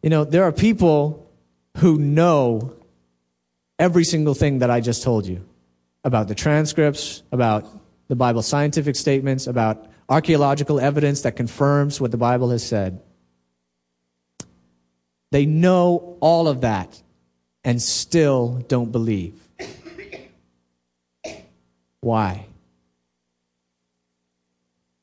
You 0.01 0.09
know, 0.09 0.23
there 0.23 0.43
are 0.43 0.51
people 0.51 1.29
who 1.77 1.97
know 1.97 2.73
every 3.77 4.03
single 4.03 4.33
thing 4.33 4.59
that 4.59 4.71
I 4.71 4.79
just 4.79 5.03
told 5.03 5.27
you 5.27 5.45
about 6.03 6.27
the 6.27 6.35
transcripts, 6.35 7.23
about 7.31 7.67
the 8.07 8.15
Bible 8.15 8.41
scientific 8.41 8.95
statements, 8.95 9.47
about 9.47 9.85
archaeological 10.09 10.79
evidence 10.79 11.21
that 11.21 11.35
confirms 11.35 11.99
what 11.99 12.11
the 12.11 12.17
Bible 12.17 12.49
has 12.49 12.65
said. 12.65 13.01
They 15.31 15.45
know 15.45 16.17
all 16.21 16.47
of 16.47 16.61
that 16.61 17.01
and 17.63 17.81
still 17.81 18.63
don't 18.67 18.91
believe. 18.91 19.46
Why? 22.01 22.45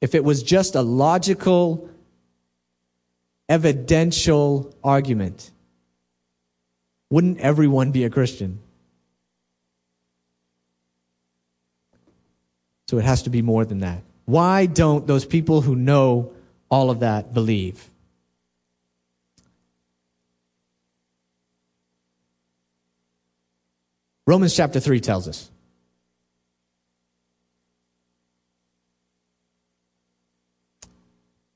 If 0.00 0.14
it 0.14 0.24
was 0.24 0.42
just 0.42 0.74
a 0.74 0.82
logical 0.82 1.88
evidential 3.48 4.74
argument, 4.82 5.50
wouldn't 7.10 7.38
everyone 7.38 7.90
be 7.90 8.04
a 8.04 8.10
Christian? 8.10 8.60
So 12.88 12.98
it 12.98 13.04
has 13.04 13.22
to 13.22 13.30
be 13.30 13.42
more 13.42 13.64
than 13.64 13.80
that. 13.80 14.02
Why 14.26 14.66
don't 14.66 15.06
those 15.06 15.24
people 15.24 15.60
who 15.60 15.74
know 15.74 16.32
all 16.70 16.90
of 16.90 17.00
that 17.00 17.32
believe? 17.34 17.90
Romans 24.26 24.56
chapter 24.56 24.80
3 24.80 25.00
tells 25.00 25.28
us. 25.28 25.50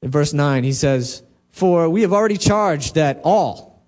In 0.02 0.10
verse 0.10 0.32
9, 0.32 0.64
he 0.64 0.72
says, 0.72 1.22
for 1.50 1.88
we 1.88 2.02
have 2.02 2.12
already 2.12 2.36
charged 2.36 2.94
that 2.94 3.20
all, 3.24 3.82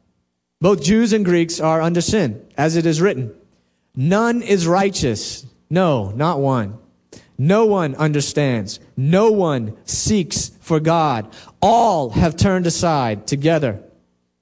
both 0.60 0.82
Jews 0.82 1.12
and 1.12 1.24
Greeks, 1.24 1.60
are 1.60 1.80
under 1.80 2.00
sin, 2.00 2.44
as 2.56 2.76
it 2.76 2.84
is 2.84 3.00
written. 3.00 3.34
None 3.94 4.42
is 4.42 4.66
righteous. 4.66 5.46
No, 5.68 6.10
not 6.10 6.40
one. 6.40 6.78
No 7.38 7.64
one 7.64 7.94
understands. 7.94 8.80
No 8.96 9.30
one 9.30 9.76
seeks 9.84 10.50
for 10.60 10.80
God. 10.80 11.32
All 11.62 12.10
have 12.10 12.36
turned 12.36 12.66
aside 12.66 13.26
together 13.26 13.82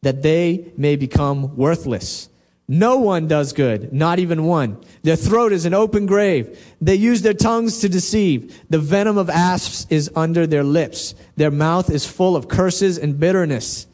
that 0.03 0.23
they 0.23 0.73
may 0.77 0.97
become 0.97 1.57
worthless. 1.57 2.28
No 2.71 2.99
one 2.99 3.27
does 3.27 3.55
good, 3.55 3.95
not 3.95 4.19
even 4.19 4.45
one. 4.45 4.77
Their 5.03 5.17
throat 5.17 5.53
is 5.53 5.65
an 5.65 5.73
open 5.73 6.05
grave. 6.05 6.59
They 6.83 6.97
use 6.97 7.23
their 7.23 7.33
tongues 7.33 7.79
to 7.79 7.89
deceive. 7.89 8.63
The 8.69 8.79
venom 8.79 9.17
of 9.17 9.31
asps 9.31 9.87
is 9.89 10.11
under 10.15 10.47
their 10.47 10.65
lips. 10.65 11.15
Their 11.37 11.51
mouth 11.51 11.89
is 11.91 12.07
full 12.07 12.37
of 12.37 12.49
curses 12.49 12.99
and 12.99 13.19
bitterness. 13.19 13.87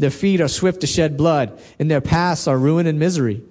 Their 0.00 0.10
feet 0.10 0.40
are 0.40 0.48
swift 0.48 0.80
to 0.80 0.88
shed 0.88 1.16
blood, 1.16 1.60
and 1.78 1.88
their 1.88 2.00
paths 2.00 2.48
are 2.48 2.58
ruin 2.58 2.88
and 2.88 2.98
misery. 2.98 3.42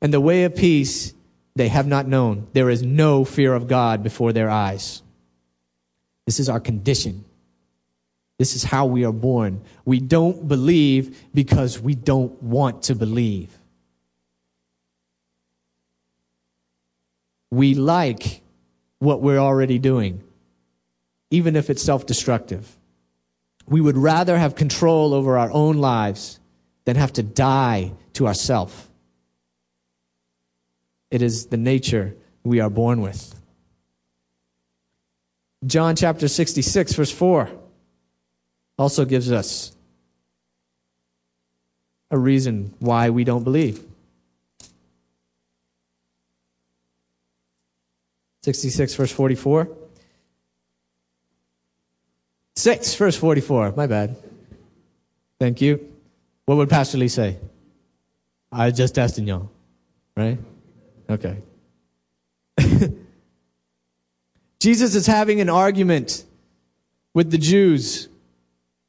And 0.00 0.12
the 0.12 0.20
way 0.20 0.44
of 0.44 0.56
peace 0.56 1.12
they 1.56 1.68
have 1.68 1.86
not 1.86 2.08
known. 2.08 2.46
There 2.52 2.70
is 2.70 2.82
no 2.82 3.24
fear 3.24 3.54
of 3.54 3.68
God 3.68 4.02
before 4.02 4.32
their 4.32 4.50
eyes. 4.50 5.02
This 6.26 6.40
is 6.40 6.48
our 6.48 6.60
condition. 6.60 7.24
This 8.38 8.56
is 8.56 8.64
how 8.64 8.86
we 8.86 9.04
are 9.04 9.12
born. 9.12 9.60
We 9.84 10.00
don't 10.00 10.48
believe 10.48 11.24
because 11.32 11.78
we 11.78 11.94
don't 11.94 12.42
want 12.42 12.84
to 12.84 12.94
believe. 12.94 13.56
We 17.50 17.74
like 17.74 18.42
what 18.98 19.20
we're 19.22 19.38
already 19.38 19.78
doing, 19.78 20.22
even 21.30 21.56
if 21.56 21.70
it's 21.70 21.82
self 21.82 22.06
destructive. 22.06 22.76
We 23.66 23.80
would 23.80 23.96
rather 23.96 24.36
have 24.36 24.54
control 24.54 25.14
over 25.14 25.38
our 25.38 25.50
own 25.50 25.78
lives 25.78 26.38
than 26.84 26.96
have 26.96 27.12
to 27.14 27.22
die 27.22 27.92
to 28.14 28.26
ourself. 28.26 28.90
it 31.14 31.22
is 31.22 31.46
the 31.46 31.56
nature 31.56 32.16
we 32.42 32.58
are 32.58 32.68
born 32.68 33.00
with. 33.00 33.40
John 35.64 35.94
chapter 35.94 36.26
66, 36.26 36.94
verse 36.94 37.12
4 37.12 37.48
also 38.76 39.04
gives 39.04 39.30
us 39.30 39.76
a 42.10 42.18
reason 42.18 42.74
why 42.80 43.10
we 43.10 43.22
don't 43.22 43.44
believe. 43.44 43.80
66, 48.44 48.94
verse 48.94 49.10
44. 49.10 49.68
6, 52.56 52.94
verse 52.96 53.16
44. 53.16 53.72
My 53.74 53.86
bad. 53.86 54.16
Thank 55.40 55.62
you. 55.62 55.90
What 56.44 56.56
would 56.56 56.68
Pastor 56.68 56.98
Lee 56.98 57.08
say? 57.08 57.38
I 58.52 58.70
just 58.70 58.94
testing 58.94 59.26
y'all. 59.26 59.50
Right? 60.14 60.38
Okay. 61.08 61.38
Jesus 64.60 64.94
is 64.94 65.06
having 65.06 65.40
an 65.40 65.48
argument 65.48 66.24
with 67.14 67.30
the 67.30 67.38
Jews. 67.38 68.10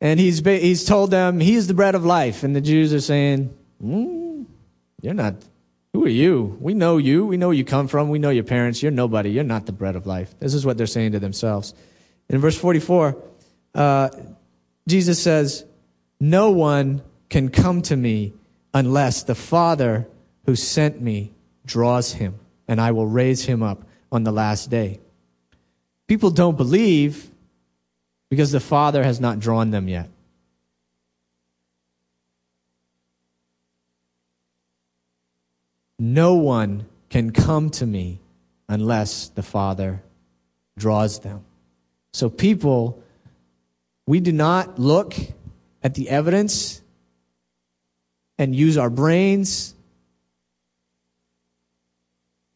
And 0.01 0.19
he's, 0.19 0.39
he's 0.45 0.83
told 0.83 1.11
them, 1.11 1.39
He's 1.39 1.67
the 1.67 1.73
bread 1.73 1.95
of 1.95 2.03
life. 2.03 2.43
And 2.43 2.53
the 2.53 2.59
Jews 2.59 2.93
are 2.93 2.99
saying, 2.99 3.55
mm, 3.81 4.45
You're 5.01 5.13
not 5.13 5.35
who 5.95 6.05
are 6.05 6.09
you? 6.09 6.57
We 6.59 6.73
know 6.73 6.97
you. 6.97 7.25
We 7.25 7.37
know 7.37 7.47
where 7.47 7.55
you 7.55 7.63
come 7.63 7.87
from. 7.87 8.09
We 8.09 8.19
know 8.19 8.29
your 8.29 8.43
parents. 8.43 8.83
You're 8.83 8.91
nobody. 8.91 9.29
You're 9.29 9.45
not 9.45 9.65
the 9.65 9.71
bread 9.71 9.95
of 9.95 10.05
life. 10.05 10.37
This 10.39 10.53
is 10.53 10.65
what 10.65 10.77
they're 10.77 10.87
saying 10.87 11.13
to 11.13 11.19
themselves. 11.19 11.73
In 12.27 12.39
verse 12.39 12.57
44, 12.57 13.17
uh, 13.73 14.09
Jesus 14.89 15.23
says, 15.23 15.63
No 16.19 16.51
one 16.51 17.01
can 17.29 17.47
come 17.47 17.81
to 17.83 17.95
me 17.95 18.33
unless 18.73 19.23
the 19.23 19.35
Father 19.35 20.05
who 20.45 20.57
sent 20.57 20.99
me 20.99 21.31
draws 21.65 22.11
him, 22.11 22.39
and 22.67 22.81
I 22.81 22.91
will 22.91 23.07
raise 23.07 23.45
him 23.45 23.63
up 23.63 23.87
on 24.11 24.25
the 24.25 24.33
last 24.33 24.69
day. 24.69 24.99
People 26.07 26.29
don't 26.29 26.57
believe 26.57 27.31
because 28.29 28.51
the 28.51 28.59
Father 28.59 29.01
has 29.01 29.21
not 29.21 29.39
drawn 29.39 29.71
them 29.71 29.87
yet. 29.87 30.09
No 35.97 36.35
one 36.35 36.85
can 37.09 37.31
come 37.31 37.69
to 37.71 37.85
me 37.85 38.19
unless 38.67 39.29
the 39.29 39.43
Father 39.43 40.03
draws 40.77 41.19
them. 41.19 41.45
So, 42.13 42.29
people, 42.29 43.01
we 44.05 44.19
do 44.19 44.31
not 44.31 44.79
look 44.79 45.13
at 45.83 45.93
the 45.93 46.09
evidence 46.09 46.81
and 48.37 48.55
use 48.55 48.77
our 48.77 48.89
brains 48.89 49.73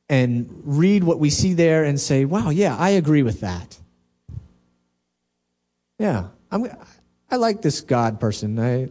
and 0.10 0.50
read 0.66 1.04
what 1.04 1.20
we 1.20 1.30
see 1.30 1.54
there 1.54 1.84
and 1.84 2.00
say, 2.00 2.26
wow, 2.26 2.50
yeah, 2.50 2.76
I 2.76 2.92
agree 2.92 3.24
with 3.24 3.42
that. 3.42 3.78
Yeah, 6.00 6.28
I'm, 6.52 6.68
I 7.30 7.36
like 7.36 7.62
this 7.62 7.82
God 7.82 8.20
person. 8.20 8.58
I, 8.60 8.90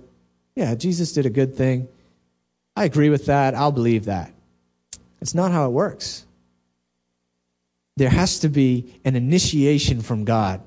yeah, 0.54 0.74
Jesus 0.74 1.12
did 1.12 1.26
a 1.26 1.30
good 1.30 1.56
thing. 1.56 1.88
I 2.76 2.84
agree 2.84 3.10
with 3.10 3.26
that. 3.26 3.54
I'll 3.54 3.72
believe 3.72 4.04
that. 4.04 4.32
It's 5.20 5.34
not 5.34 5.50
how 5.50 5.66
it 5.66 5.72
works. 5.72 6.24
There 7.96 8.10
has 8.10 8.38
to 8.40 8.48
be 8.48 8.94
an 9.04 9.16
initiation 9.16 10.02
from 10.02 10.24
God. 10.24 10.60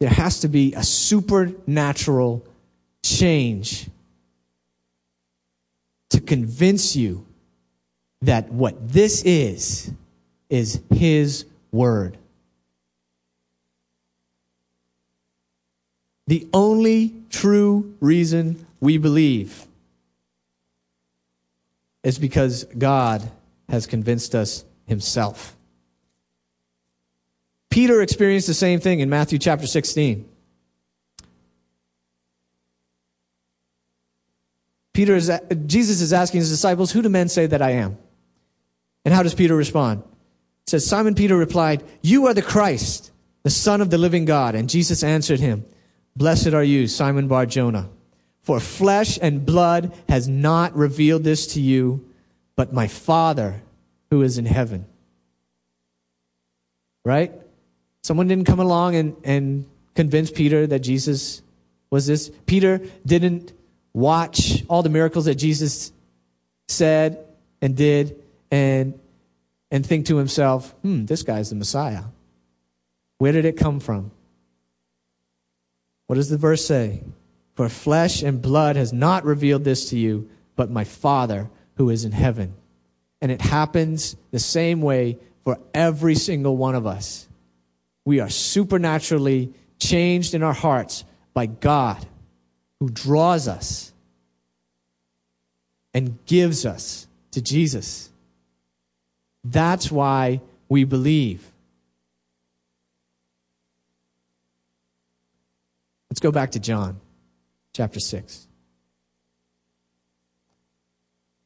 There 0.00 0.10
has 0.10 0.40
to 0.40 0.48
be 0.48 0.74
a 0.74 0.82
supernatural 0.82 2.46
change 3.02 3.88
to 6.10 6.20
convince 6.20 6.94
you 6.94 7.26
that 8.22 8.50
what 8.52 8.92
this 8.92 9.22
is, 9.22 9.90
is 10.50 10.80
His 10.90 11.44
Word. 11.72 12.18
The 16.26 16.46
only 16.52 17.14
true 17.30 17.94
reason 18.00 18.66
we 18.80 18.98
believe 18.98 19.67
is 22.02 22.18
because 22.18 22.64
God 22.64 23.30
has 23.68 23.86
convinced 23.86 24.34
us 24.34 24.64
himself. 24.86 25.56
Peter 27.70 28.00
experienced 28.00 28.46
the 28.46 28.54
same 28.54 28.80
thing 28.80 29.00
in 29.00 29.10
Matthew 29.10 29.38
chapter 29.38 29.66
16. 29.66 30.28
Peter 34.94 35.14
is, 35.14 35.30
Jesus 35.66 36.00
is 36.00 36.12
asking 36.12 36.40
his 36.40 36.50
disciples, 36.50 36.90
Who 36.90 37.02
do 37.02 37.08
men 37.08 37.28
say 37.28 37.46
that 37.46 37.62
I 37.62 37.70
am? 37.72 37.98
And 39.04 39.14
how 39.14 39.22
does 39.22 39.34
Peter 39.34 39.54
respond? 39.54 40.02
It 40.64 40.70
says, 40.70 40.86
Simon 40.86 41.14
Peter 41.14 41.36
replied, 41.36 41.84
You 42.02 42.26
are 42.26 42.34
the 42.34 42.42
Christ, 42.42 43.12
the 43.42 43.50
Son 43.50 43.80
of 43.80 43.90
the 43.90 43.98
living 43.98 44.24
God. 44.24 44.54
And 44.54 44.68
Jesus 44.68 45.04
answered 45.04 45.40
him, 45.40 45.64
Blessed 46.16 46.48
are 46.48 46.64
you, 46.64 46.88
Simon 46.88 47.28
Bar 47.28 47.46
Jonah. 47.46 47.88
For 48.48 48.60
flesh 48.60 49.18
and 49.20 49.44
blood 49.44 49.92
has 50.08 50.26
not 50.26 50.74
revealed 50.74 51.22
this 51.22 51.48
to 51.48 51.60
you, 51.60 52.08
but 52.56 52.72
my 52.72 52.86
Father 52.86 53.60
who 54.08 54.22
is 54.22 54.38
in 54.38 54.46
heaven. 54.46 54.86
Right? 57.04 57.30
Someone 58.02 58.26
didn't 58.26 58.46
come 58.46 58.58
along 58.58 58.96
and, 58.96 59.16
and 59.22 59.66
convince 59.94 60.30
Peter 60.30 60.66
that 60.66 60.78
Jesus 60.78 61.42
was 61.90 62.06
this. 62.06 62.30
Peter 62.46 62.80
didn't 63.04 63.52
watch 63.92 64.64
all 64.66 64.82
the 64.82 64.88
miracles 64.88 65.26
that 65.26 65.34
Jesus 65.34 65.92
said 66.68 67.22
and 67.60 67.76
did 67.76 68.16
and, 68.50 68.98
and 69.70 69.84
think 69.84 70.06
to 70.06 70.16
himself, 70.16 70.70
hmm, 70.80 71.04
this 71.04 71.22
guy's 71.22 71.50
the 71.50 71.56
Messiah. 71.56 72.04
Where 73.18 73.32
did 73.32 73.44
it 73.44 73.58
come 73.58 73.78
from? 73.78 74.10
What 76.06 76.14
does 76.16 76.30
the 76.30 76.38
verse 76.38 76.64
say? 76.64 77.02
For 77.58 77.68
flesh 77.68 78.22
and 78.22 78.40
blood 78.40 78.76
has 78.76 78.92
not 78.92 79.24
revealed 79.24 79.64
this 79.64 79.90
to 79.90 79.98
you, 79.98 80.30
but 80.54 80.70
my 80.70 80.84
Father 80.84 81.50
who 81.74 81.90
is 81.90 82.04
in 82.04 82.12
heaven. 82.12 82.54
And 83.20 83.32
it 83.32 83.40
happens 83.40 84.16
the 84.30 84.38
same 84.38 84.80
way 84.80 85.18
for 85.42 85.58
every 85.74 86.14
single 86.14 86.56
one 86.56 86.76
of 86.76 86.86
us. 86.86 87.26
We 88.04 88.20
are 88.20 88.28
supernaturally 88.28 89.52
changed 89.80 90.34
in 90.34 90.44
our 90.44 90.52
hearts 90.52 91.02
by 91.34 91.46
God 91.46 92.06
who 92.78 92.90
draws 92.90 93.48
us 93.48 93.92
and 95.92 96.24
gives 96.26 96.64
us 96.64 97.08
to 97.32 97.42
Jesus. 97.42 98.08
That's 99.42 99.90
why 99.90 100.42
we 100.68 100.84
believe. 100.84 101.50
Let's 106.08 106.20
go 106.20 106.30
back 106.30 106.52
to 106.52 106.60
John 106.60 107.00
chapter 107.78 108.00
6. 108.00 108.48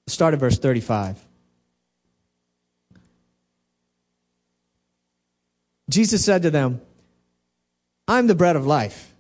Start 0.07 0.33
at 0.33 0.41
verse 0.41 0.59
35. 0.59 1.23
Jesus 5.91 6.25
said 6.25 6.41
to 6.41 6.51
them, 6.51 6.81
I'm 8.09 8.29
the 8.29 8.35
bread 8.35 8.57
of 8.57 8.67
life. 8.67 9.13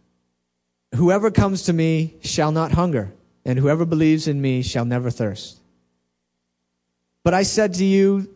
Whoever 0.94 1.31
comes 1.31 1.64
to 1.64 1.75
me 1.75 2.14
shall 2.22 2.51
not 2.51 2.72
hunger, 2.72 3.12
and 3.44 3.59
whoever 3.59 3.85
believes 3.85 4.27
in 4.27 4.40
me 4.40 4.62
shall 4.62 4.87
never 4.87 5.11
thirst. 5.11 5.61
But 7.25 7.35
I 7.35 7.42
said 7.42 7.75
to 7.75 7.85
you 7.85 8.35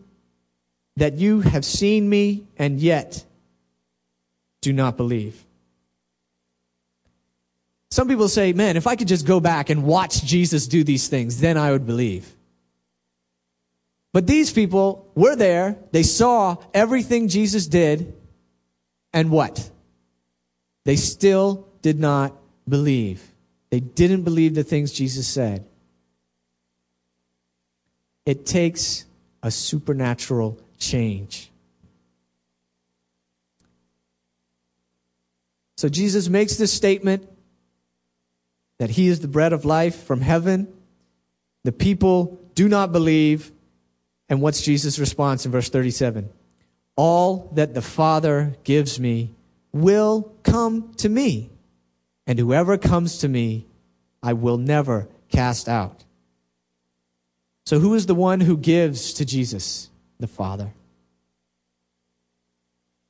that 0.97 1.15
you 1.15 1.41
have 1.41 1.65
seen 1.65 2.11
me 2.11 2.47
and 2.59 2.79
yet 2.79 3.25
do 4.61 4.75
not 4.75 4.99
believe. 4.99 5.46
Some 7.97 8.09
people 8.09 8.29
say, 8.29 8.53
man, 8.53 8.77
if 8.77 8.87
I 8.87 8.95
could 8.95 9.09
just 9.09 9.27
go 9.27 9.41
back 9.41 9.71
and 9.71 9.83
watch 9.83 10.23
Jesus 10.23 10.67
do 10.67 10.85
these 10.85 11.09
things, 11.09 11.41
then 11.41 11.57
I 11.57 11.73
would 11.73 11.87
believe. 11.87 12.31
But 14.13 14.27
these 14.27 14.53
people 14.53 15.11
were 15.15 15.35
there. 15.35 15.79
They 15.93 16.03
saw 16.03 16.57
everything 16.75 17.29
Jesus 17.29 17.67
did. 17.67 18.13
And 19.15 19.31
what? 19.31 19.71
They 20.85 20.97
still 20.97 21.67
did 21.81 21.99
not 21.99 22.35
believe. 22.69 23.23
They 23.71 23.81
didn't 23.81 24.25
believe 24.25 24.55
the 24.55 24.63
things 24.63 24.93
Jesus 24.93 25.27
said. 25.27 25.65
It 28.27 28.45
takes 28.45 29.07
a 29.43 29.51
supernatural 29.51 30.61
change. 30.77 31.51
So 35.79 35.89
Jesus 35.89 36.29
makes 36.29 36.57
this 36.57 36.75
statement 36.75 37.27
that 38.79 38.91
he 38.91 39.09
is 39.09 39.21
the 39.21 39.29
bread 39.29 39.53
of 39.53 39.65
life 39.65 40.05
from 40.05 40.21
heaven. 40.21 40.73
The 41.65 41.73
people 41.73 42.39
do 42.55 42.69
not 42.69 42.93
believe. 42.93 43.53
And 44.29 44.41
what's 44.41 44.63
Jesus' 44.63 44.99
response 44.99 45.47
in 45.47 45.53
verse 45.53 45.69
37? 45.69 46.29
All 46.97 47.51
that 47.55 47.75
the 47.75 47.83
Father 47.83 48.57
gives 48.65 48.99
me 48.99 49.35
will 49.73 50.33
come 50.43 50.93
to 50.95 51.09
me, 51.09 51.51
and 52.27 52.39
whoever 52.39 52.79
comes 52.79 53.19
to 53.19 53.29
me, 53.29 53.67
I 54.23 54.33
will 54.33 54.57
never 54.57 55.09
cast 55.29 55.69
out. 55.69 56.05
So, 57.67 57.79
who 57.79 57.95
is 57.95 58.07
the 58.07 58.15
one 58.15 58.41
who 58.41 58.57
gives 58.57 59.13
to 59.15 59.25
Jesus? 59.25 59.91
The 60.19 60.27
Father. 60.27 60.73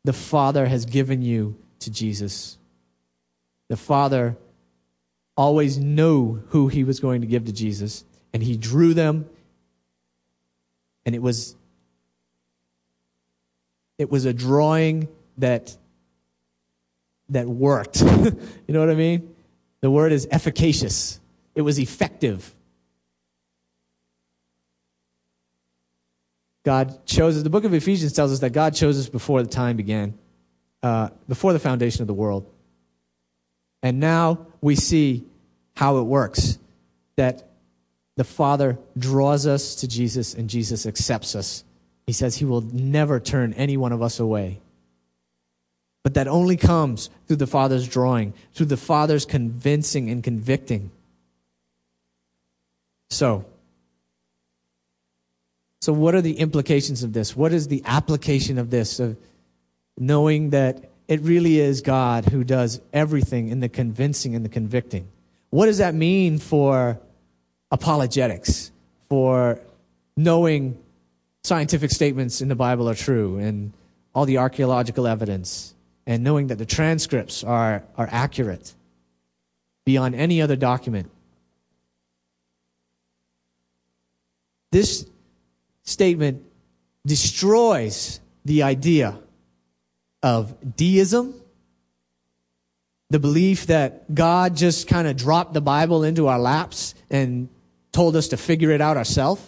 The 0.05 0.13
Father 0.13 0.67
has 0.67 0.87
given 0.87 1.23
you 1.23 1.57
to 1.81 1.91
Jesus. 1.91 2.59
The 3.69 3.77
Father 3.77 4.37
always 5.37 5.79
knew 5.79 6.43
who 6.49 6.69
he 6.69 6.85
was 6.85 7.01
going 7.01 7.21
to 7.21 7.27
give 7.27 7.45
to 7.45 7.53
Jesus, 7.53 8.05
and 8.33 8.43
he 8.43 8.57
drew 8.57 8.95
them, 8.95 9.27
and 11.05 11.15
it 11.15 11.23
was 11.23 11.57
it 13.99 14.11
was 14.11 14.25
a 14.25 14.33
drawing 14.33 15.09
that 15.39 15.77
that 17.29 17.47
worked. 17.47 18.01
you 18.03 18.35
know 18.69 18.81
what 18.81 18.91
I 18.91 18.95
mean? 18.95 19.35
The 19.81 19.91
word 19.91 20.13
is 20.13 20.27
efficacious. 20.31 21.21
It 21.55 21.63
was 21.63 21.79
effective. 21.79 22.55
God 26.65 27.07
chose 27.07 27.37
us. 27.37 27.43
The 27.43 27.51
book 27.51 27.65
of 27.65 27.73
Ephesians 27.73 28.13
tells 28.13 28.33
us 28.33 28.41
that 28.41 28.51
God 28.51 28.75
chose 28.75 28.99
us 28.99 29.09
before 29.09 29.43
the 29.43 29.49
time 29.49 29.77
began, 29.77 30.19
uh, 30.83 31.11
before 31.29 31.53
the 31.53 31.61
foundation 31.61 32.03
of 32.03 32.09
the 32.09 32.15
world. 32.15 32.51
And 33.83 34.01
now 34.01 34.47
we 34.61 34.75
see 34.75 35.25
how 35.75 35.99
it 35.99 36.03
works 36.03 36.59
that 37.17 37.49
the 38.17 38.25
Father 38.25 38.79
draws 38.97 39.47
us 39.47 39.77
to 39.77 39.89
Jesus 39.89 40.35
and 40.35 40.49
Jesus 40.49 40.87
accepts 40.87 41.35
us. 41.35 41.65
He 42.07 42.13
says 42.13 42.37
he 42.37 42.45
will 42.45 42.63
never 42.63 43.21
turn 43.21 43.53
any 43.55 43.77
one 43.77 43.93
of 43.93 44.03
us 44.03 44.19
away. 44.21 44.61
But 46.03 46.15
that 46.15 46.29
only 46.29 46.57
comes 46.57 47.11
through 47.27 47.37
the 47.37 47.47
Father's 47.47 47.89
drawing, 47.89 48.33
through 48.55 48.67
the 48.67 48.77
Father's 48.77 49.27
convincing 49.27 50.09
and 50.09 50.23
convicting. 50.23 50.91
So, 53.11 53.45
so, 55.81 55.93
what 55.93 56.15
are 56.15 56.23
the 56.23 56.39
implications 56.39 57.03
of 57.03 57.13
this? 57.13 57.37
What 57.37 57.53
is 57.53 57.69
the 57.69 57.83
application 57.85 58.59
of 58.59 58.71
this, 58.71 58.99
of 58.99 59.17
knowing 59.99 60.51
that 60.51 60.91
it 61.09 61.21
really 61.21 61.61
is 61.61 61.81
God 61.81 62.25
who 62.27 62.45
does 62.45 62.81
everything 62.93 63.49
in 63.49 63.61
the 63.61 63.69
convincing 63.69 64.35
and 64.35 64.45
the 64.45 64.49
convicting? 64.49 65.09
What 65.51 65.67
does 65.67 65.79
that 65.79 65.95
mean 65.95 66.39
for 66.39 66.99
apologetics, 67.71 68.73
for 69.09 69.61
knowing 70.17 70.79
scientific 71.45 71.91
statements 71.91 72.41
in 72.41 72.49
the 72.49 72.57
Bible 72.57 72.89
are 72.89 72.95
true 72.95 73.39
and 73.39 73.73
all 74.15 74.27
the 74.27 74.39
archaeological 74.39 75.07
evidence, 75.07 75.75
and 76.07 76.25
knowing 76.25 76.49
that 76.49 76.57
the 76.57 76.67
transcripts 76.67 77.45
are, 77.45 77.85
are 77.97 78.09
accurate 78.11 78.75
beyond 79.85 80.15
any 80.15 80.43
other 80.43 80.57
document? 80.57 81.11
This 84.73 85.07
statement 85.85 86.43
destroys 87.05 88.21
the 88.45 88.65
idea 88.65 89.19
of 90.27 90.77
deism, 90.77 91.41
the 93.11 93.21
belief 93.21 93.69
that 93.69 94.13
God 94.13 94.57
just 94.57 94.89
kind 94.89 95.07
of 95.07 95.17
dropped 95.17 95.55
the 95.55 95.61
Bible 95.61 96.03
into 96.03 96.27
our 96.27 96.41
laps 96.41 96.97
and 97.09 97.49
told 97.93 98.17
us 98.17 98.27
to 98.29 98.37
figure 98.37 98.73
it 98.73 98.81
out 98.81 98.97
ourselves. 98.97 99.41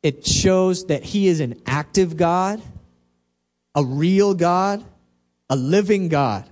It 0.00 0.24
shows 0.24 0.86
that 0.86 1.02
He 1.02 1.26
is 1.26 1.40
an 1.40 1.60
active 1.66 2.16
God, 2.16 2.62
a 3.74 3.84
real 3.84 4.34
God, 4.34 4.84
a 5.50 5.56
living 5.56 6.08
God 6.08 6.48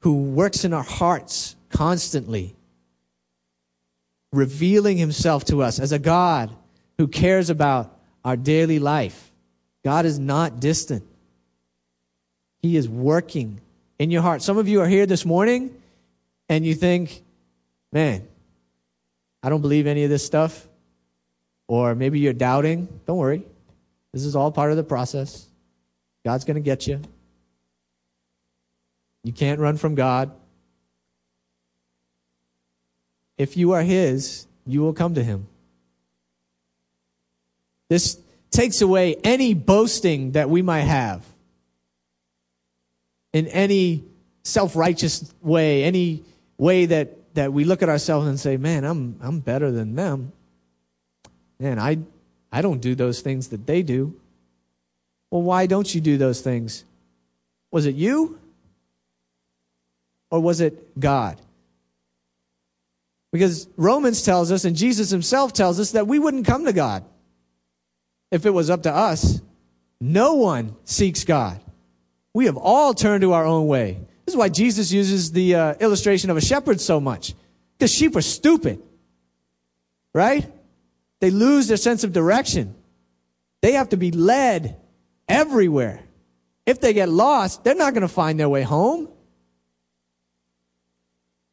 who 0.00 0.24
works 0.32 0.64
in 0.64 0.72
our 0.72 0.82
hearts 0.82 1.54
constantly 1.70 2.56
revealing 4.32 4.96
himself 4.96 5.44
to 5.44 5.62
us 5.62 5.78
as 5.78 5.92
a 5.92 6.00
God 6.00 6.50
who 6.96 7.06
cares 7.06 7.48
about 7.48 7.96
our 8.24 8.36
daily 8.36 8.80
life. 8.80 9.27
God 9.84 10.06
is 10.06 10.18
not 10.18 10.60
distant, 10.60 11.04
He 12.60 12.76
is 12.76 12.88
working 12.88 13.60
in 13.98 14.10
your 14.10 14.22
heart. 14.22 14.42
Some 14.42 14.58
of 14.58 14.68
you 14.68 14.80
are 14.80 14.88
here 14.88 15.06
this 15.06 15.24
morning 15.24 15.74
and 16.48 16.64
you 16.64 16.74
think, 16.74 17.22
man, 17.92 18.26
I 19.42 19.48
don't 19.48 19.60
believe 19.60 19.86
any 19.86 20.04
of 20.04 20.10
this 20.10 20.24
stuff. 20.24 20.66
Or 21.66 21.94
maybe 21.94 22.18
you're 22.18 22.32
doubting. 22.32 22.88
Don't 23.06 23.18
worry. 23.18 23.42
This 24.12 24.24
is 24.24 24.34
all 24.34 24.50
part 24.50 24.70
of 24.70 24.76
the 24.76 24.82
process. 24.82 25.46
God's 26.24 26.44
going 26.44 26.54
to 26.56 26.60
get 26.62 26.86
you. 26.86 27.00
You 29.22 29.32
can't 29.32 29.60
run 29.60 29.76
from 29.76 29.94
God. 29.94 30.30
If 33.36 33.56
you 33.56 33.72
are 33.72 33.82
His, 33.82 34.46
you 34.66 34.80
will 34.80 34.94
come 34.94 35.14
to 35.14 35.22
Him. 35.22 35.46
This 37.88 38.18
takes 38.58 38.80
away 38.80 39.14
any 39.22 39.54
boasting 39.54 40.32
that 40.32 40.50
we 40.50 40.62
might 40.62 40.80
have 40.80 41.24
in 43.32 43.46
any 43.46 44.02
self 44.42 44.74
righteous 44.74 45.32
way, 45.40 45.84
any 45.84 46.24
way 46.56 46.86
that, 46.86 47.34
that 47.34 47.52
we 47.52 47.62
look 47.62 47.84
at 47.84 47.88
ourselves 47.88 48.26
and 48.26 48.40
say, 48.40 48.56
man, 48.56 48.82
I'm, 48.82 49.16
I'm 49.22 49.38
better 49.38 49.70
than 49.70 49.94
them. 49.94 50.32
Man, 51.60 51.78
I, 51.78 51.98
I 52.50 52.60
don't 52.60 52.80
do 52.80 52.96
those 52.96 53.20
things 53.20 53.46
that 53.50 53.64
they 53.64 53.84
do. 53.84 54.18
Well, 55.30 55.42
why 55.42 55.66
don't 55.66 55.94
you 55.94 56.00
do 56.00 56.18
those 56.18 56.40
things? 56.40 56.82
Was 57.70 57.86
it 57.86 57.94
you? 57.94 58.40
Or 60.32 60.40
was 60.40 60.60
it 60.60 60.98
God? 60.98 61.40
Because 63.30 63.68
Romans 63.76 64.22
tells 64.22 64.50
us, 64.50 64.64
and 64.64 64.74
Jesus 64.74 65.10
himself 65.10 65.52
tells 65.52 65.78
us, 65.78 65.92
that 65.92 66.08
we 66.08 66.18
wouldn't 66.18 66.44
come 66.44 66.64
to 66.64 66.72
God 66.72 67.04
if 68.30 68.46
it 68.46 68.50
was 68.50 68.70
up 68.70 68.82
to 68.84 68.94
us. 68.94 69.40
No 70.00 70.34
one 70.34 70.76
seeks 70.84 71.24
God. 71.24 71.60
We 72.34 72.46
have 72.46 72.56
all 72.56 72.94
turned 72.94 73.22
to 73.22 73.32
our 73.32 73.44
own 73.44 73.66
way. 73.66 73.98
This 74.24 74.34
is 74.34 74.36
why 74.36 74.48
Jesus 74.48 74.92
uses 74.92 75.32
the 75.32 75.54
uh, 75.54 75.74
illustration 75.80 76.30
of 76.30 76.36
a 76.36 76.40
shepherd 76.40 76.80
so 76.80 77.00
much. 77.00 77.34
Because 77.76 77.92
sheep 77.92 78.14
are 78.16 78.22
stupid, 78.22 78.82
right? 80.12 80.46
They 81.20 81.30
lose 81.30 81.68
their 81.68 81.76
sense 81.76 82.04
of 82.04 82.12
direction. 82.12 82.74
They 83.60 83.72
have 83.72 83.88
to 83.88 83.96
be 83.96 84.10
led 84.10 84.76
everywhere. 85.28 86.00
If 86.66 86.80
they 86.80 86.92
get 86.92 87.08
lost, 87.08 87.64
they're 87.64 87.74
not 87.74 87.94
going 87.94 88.02
to 88.02 88.08
find 88.08 88.38
their 88.38 88.48
way 88.48 88.62
home. 88.62 89.08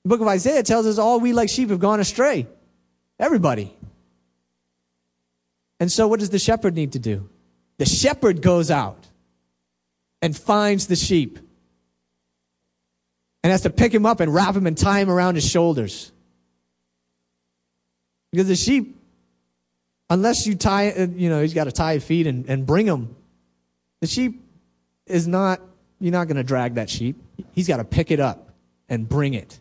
The 0.03 0.09
book 0.09 0.21
of 0.21 0.27
Isaiah 0.27 0.61
tells 0.61 0.85
us 0.85 0.97
all 0.97 1.19
we 1.19 1.33
like 1.33 1.49
sheep 1.49 1.69
have 1.69 1.79
gone 1.79 1.99
astray. 1.99 2.47
Everybody. 3.19 3.75
And 5.79 5.91
so, 5.91 6.07
what 6.07 6.19
does 6.19 6.29
the 6.29 6.39
shepherd 6.39 6.75
need 6.75 6.93
to 6.93 6.99
do? 6.99 7.29
The 7.77 7.85
shepherd 7.85 8.41
goes 8.41 8.71
out 8.71 9.07
and 10.21 10.35
finds 10.35 10.87
the 10.87 10.95
sheep 10.95 11.39
and 13.43 13.51
has 13.51 13.61
to 13.61 13.69
pick 13.69 13.93
him 13.93 14.05
up 14.05 14.19
and 14.19 14.33
wrap 14.33 14.55
him 14.55 14.65
and 14.65 14.77
tie 14.77 14.99
him 14.99 15.09
around 15.09 15.35
his 15.35 15.47
shoulders. 15.47 16.11
Because 18.31 18.47
the 18.47 18.55
sheep, 18.55 18.97
unless 20.09 20.47
you 20.47 20.55
tie, 20.55 20.89
uh, 20.89 21.07
you 21.15 21.29
know, 21.29 21.41
he's 21.41 21.53
got 21.53 21.65
to 21.65 21.71
tie 21.71 21.99
feet 21.99 22.27
and, 22.27 22.47
and 22.49 22.65
bring 22.65 22.85
him, 22.85 23.15
the 24.01 24.07
sheep 24.07 24.41
is 25.05 25.27
not, 25.27 25.61
you're 25.99 26.11
not 26.11 26.27
going 26.27 26.37
to 26.37 26.43
drag 26.43 26.75
that 26.75 26.89
sheep. 26.89 27.21
He's 27.53 27.67
got 27.67 27.77
to 27.77 27.83
pick 27.83 28.11
it 28.11 28.19
up 28.19 28.49
and 28.89 29.07
bring 29.07 29.33
it 29.33 29.59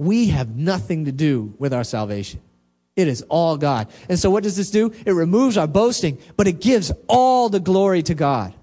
we 0.00 0.28
have 0.28 0.56
nothing 0.56 1.04
to 1.04 1.12
do 1.12 1.52
with 1.58 1.74
our 1.74 1.84
salvation. 1.84 2.40
It 2.96 3.08
is 3.08 3.22
all 3.28 3.56
God. 3.56 3.88
And 4.08 4.18
so 4.18 4.30
what 4.30 4.42
does 4.42 4.56
this 4.56 4.70
do? 4.70 4.92
It 5.06 5.12
removes 5.12 5.56
our 5.56 5.66
boasting, 5.66 6.18
but 6.36 6.46
it 6.46 6.60
gives 6.60 6.92
all 7.08 7.48
the 7.48 7.60
glory 7.60 8.02
to 8.02 8.14
God. 8.14 8.54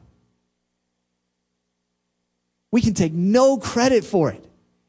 We 2.72 2.82
can 2.82 2.94
take 2.94 3.14
no 3.14 3.58
credit 3.58 4.04
for 4.04 4.30
it. 4.32 4.44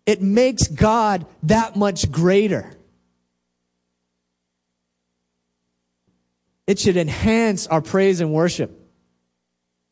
It 0.05 0.21
makes 0.21 0.67
God 0.67 1.27
that 1.45 1.77
much 1.77 2.11
greater. 2.11 2.75
It 6.67 6.79
should 6.79 6.97
enhance 6.97 7.67
our 7.67 7.81
praise 7.81 8.21
and 8.21 8.33
worship. 8.33 8.75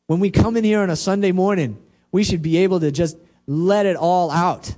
When 0.06 0.20
we 0.20 0.30
come 0.30 0.56
in 0.56 0.64
here 0.64 0.80
on 0.80 0.90
a 0.90 0.96
Sunday 0.96 1.32
morning, 1.32 1.78
we 2.12 2.22
should 2.22 2.42
be 2.42 2.58
able 2.58 2.80
to 2.80 2.90
just 2.90 3.16
let 3.46 3.86
it 3.86 3.96
all 3.96 4.30
out 4.30 4.74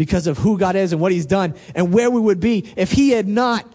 because 0.00 0.26
of 0.26 0.38
who 0.38 0.56
God 0.56 0.76
is 0.76 0.94
and 0.94 1.00
what 1.02 1.12
He's 1.12 1.26
done 1.26 1.54
and 1.74 1.92
where 1.92 2.10
we 2.10 2.18
would 2.18 2.40
be 2.40 2.72
if 2.74 2.90
He 2.90 3.10
had 3.10 3.28
not 3.28 3.70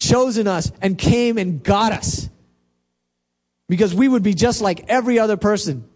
chosen 0.00 0.48
us 0.48 0.72
and 0.82 0.98
came 0.98 1.38
and 1.38 1.62
got 1.62 1.92
us. 1.92 2.28
Because 3.68 3.94
we 3.94 4.08
would 4.08 4.24
be 4.24 4.34
just 4.34 4.60
like 4.60 4.86
every 4.88 5.20
other 5.20 5.36
person 5.36 5.88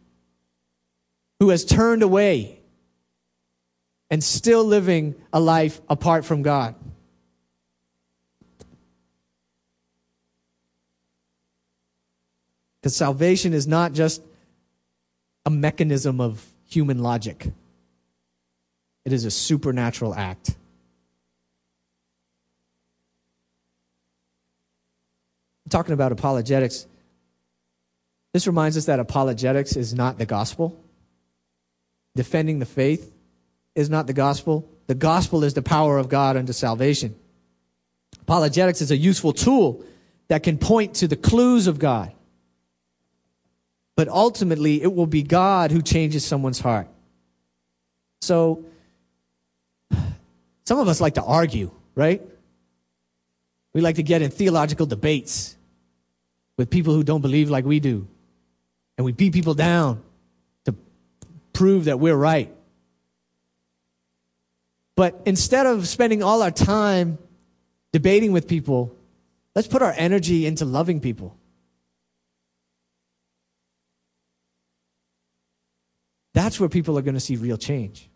who 1.41 1.49
has 1.49 1.65
turned 1.65 2.05
away 2.05 2.61
and 4.09 4.23
still 4.23 4.63
living 4.63 5.17
a 5.33 5.41
life 5.41 5.81
apart 5.89 6.25
from 6.25 6.43
God. 6.43 6.77
Because 12.81 12.95
salvation 12.95 13.53
is 13.53 13.67
not 13.67 13.95
just 13.95 14.23
a 15.45 15.51
mechanism 15.51 16.21
of 16.21 16.47
human 16.69 17.01
logic. 17.01 17.49
It 19.05 19.13
is 19.13 19.25
a 19.25 19.31
supernatural 19.31 20.15
act. 20.15 20.57
talking 25.73 25.95
about 25.95 26.13
apologetics, 26.13 26.87
this 28.33 28.47
reminds 28.47 28.77
us 28.77 28.85
that 28.85 29.01
apologetics 29.01 29.75
is 29.75 29.93
not 29.93 30.19
the 30.19 30.27
gospel. 30.27 30.79
Defending 32.15 32.59
the 32.61 32.67
faith 32.67 33.13
is 33.75 33.91
not 33.91 34.07
the 34.07 34.13
gospel. 34.13 34.69
The 34.87 34.95
gospel 34.95 35.43
is 35.43 35.55
the 35.55 35.63
power 35.63 35.99
of 35.99 36.09
God 36.09 36.37
unto 36.37 36.53
salvation. 36.53 37.17
Apologetics 38.21 38.81
is 38.81 38.91
a 38.91 38.97
useful 38.97 39.33
tool 39.33 39.83
that 40.29 40.43
can 40.43 40.59
point 40.59 40.95
to 40.97 41.09
the 41.09 41.17
clues 41.17 41.67
of 41.67 41.79
God. 41.79 42.13
But 43.97 44.09
ultimately, 44.09 44.83
it 44.83 44.95
will 44.95 45.07
be 45.07 45.23
God 45.23 45.71
who 45.71 45.83
changes 45.83 46.25
someone's 46.25 46.61
heart. 46.61 46.89
So, 48.21 48.65
some 50.65 50.79
of 50.79 50.89
us 50.89 51.01
like 51.01 51.15
to 51.15 51.23
argue, 51.23 51.71
right? 51.95 52.23
We 53.75 53.81
like 53.81 53.97
to 53.97 54.03
get 54.03 54.23
in 54.23 54.31
theological 54.31 54.87
debates 54.87 55.57
with 56.57 56.71
people 56.71 56.95
who 56.95 57.03
don't 57.03 57.21
believe 57.21 57.51
like 57.51 57.65
we 57.65 57.81
do. 57.81 58.07
And 58.97 59.05
we 59.05 59.13
beat 59.13 59.33
people 59.33 59.55
down 59.55 60.03
to 60.67 60.75
prove 61.53 61.87
that 61.87 61.99
we're 61.99 62.17
right. 62.17 62.55
But 64.95 65.23
instead 65.25 65.67
of 65.67 65.89
spending 65.89 66.23
all 66.23 66.43
our 66.43 66.51
time 66.51 67.19
debating 67.93 68.33
with 68.33 68.47
people, 68.47 68.95
let's 69.55 69.67
put 69.67 69.83
our 69.83 69.95
energy 69.97 70.47
into 70.47 70.65
loving 70.65 71.01
people. 71.01 71.37
That's 76.35 76.61
where 76.61 76.69
people 76.69 76.99
are 76.99 77.03
going 77.03 77.15
to 77.15 77.21
see 77.21 77.37
real 77.37 77.57
change. 77.57 78.09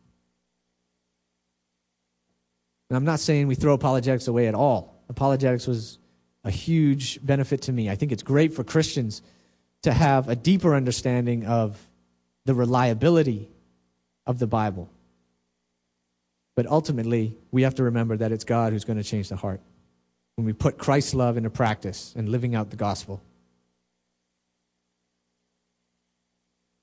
And 2.88 2.96
I'm 2.96 3.04
not 3.04 3.20
saying 3.20 3.46
we 3.46 3.54
throw 3.54 3.74
apologetics 3.74 4.28
away 4.28 4.46
at 4.46 4.54
all. 4.54 5.02
Apologetics 5.08 5.66
was 5.66 5.98
a 6.44 6.50
huge 6.50 7.24
benefit 7.24 7.62
to 7.62 7.72
me. 7.72 7.90
I 7.90 7.96
think 7.96 8.12
it's 8.12 8.22
great 8.22 8.52
for 8.52 8.62
Christians 8.62 9.22
to 9.82 9.92
have 9.92 10.28
a 10.28 10.36
deeper 10.36 10.74
understanding 10.74 11.46
of 11.46 11.80
the 12.44 12.54
reliability 12.54 13.48
of 14.26 14.38
the 14.38 14.46
Bible. 14.46 14.88
But 16.54 16.66
ultimately, 16.66 17.36
we 17.50 17.62
have 17.62 17.74
to 17.76 17.84
remember 17.84 18.16
that 18.16 18.32
it's 18.32 18.44
God 18.44 18.72
who's 18.72 18.84
going 18.84 18.96
to 18.96 19.04
change 19.04 19.28
the 19.28 19.36
heart 19.36 19.60
when 20.36 20.46
we 20.46 20.52
put 20.52 20.78
Christ's 20.78 21.14
love 21.14 21.36
into 21.36 21.50
practice 21.50 22.14
and 22.16 22.28
living 22.28 22.54
out 22.54 22.70
the 22.70 22.76
gospel. 22.76 23.20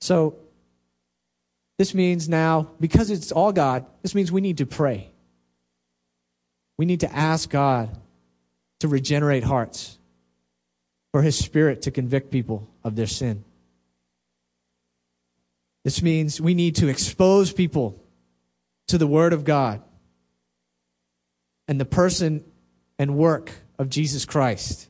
So, 0.00 0.36
this 1.78 1.94
means 1.94 2.28
now, 2.28 2.70
because 2.78 3.10
it's 3.10 3.32
all 3.32 3.52
God, 3.52 3.86
this 4.02 4.14
means 4.14 4.30
we 4.30 4.40
need 4.40 4.58
to 4.58 4.66
pray. 4.66 5.10
We 6.76 6.86
need 6.86 7.00
to 7.00 7.14
ask 7.14 7.48
God 7.48 7.96
to 8.80 8.88
regenerate 8.88 9.44
hearts, 9.44 9.98
for 11.12 11.22
His 11.22 11.38
Spirit 11.38 11.82
to 11.82 11.90
convict 11.90 12.30
people 12.30 12.68
of 12.82 12.96
their 12.96 13.06
sin. 13.06 13.44
This 15.84 16.02
means 16.02 16.40
we 16.40 16.54
need 16.54 16.76
to 16.76 16.88
expose 16.88 17.52
people 17.52 18.02
to 18.88 18.98
the 18.98 19.06
Word 19.06 19.32
of 19.32 19.44
God 19.44 19.82
and 21.68 21.80
the 21.80 21.84
person 21.84 22.44
and 22.98 23.16
work 23.16 23.52
of 23.78 23.88
Jesus 23.88 24.24
Christ. 24.24 24.88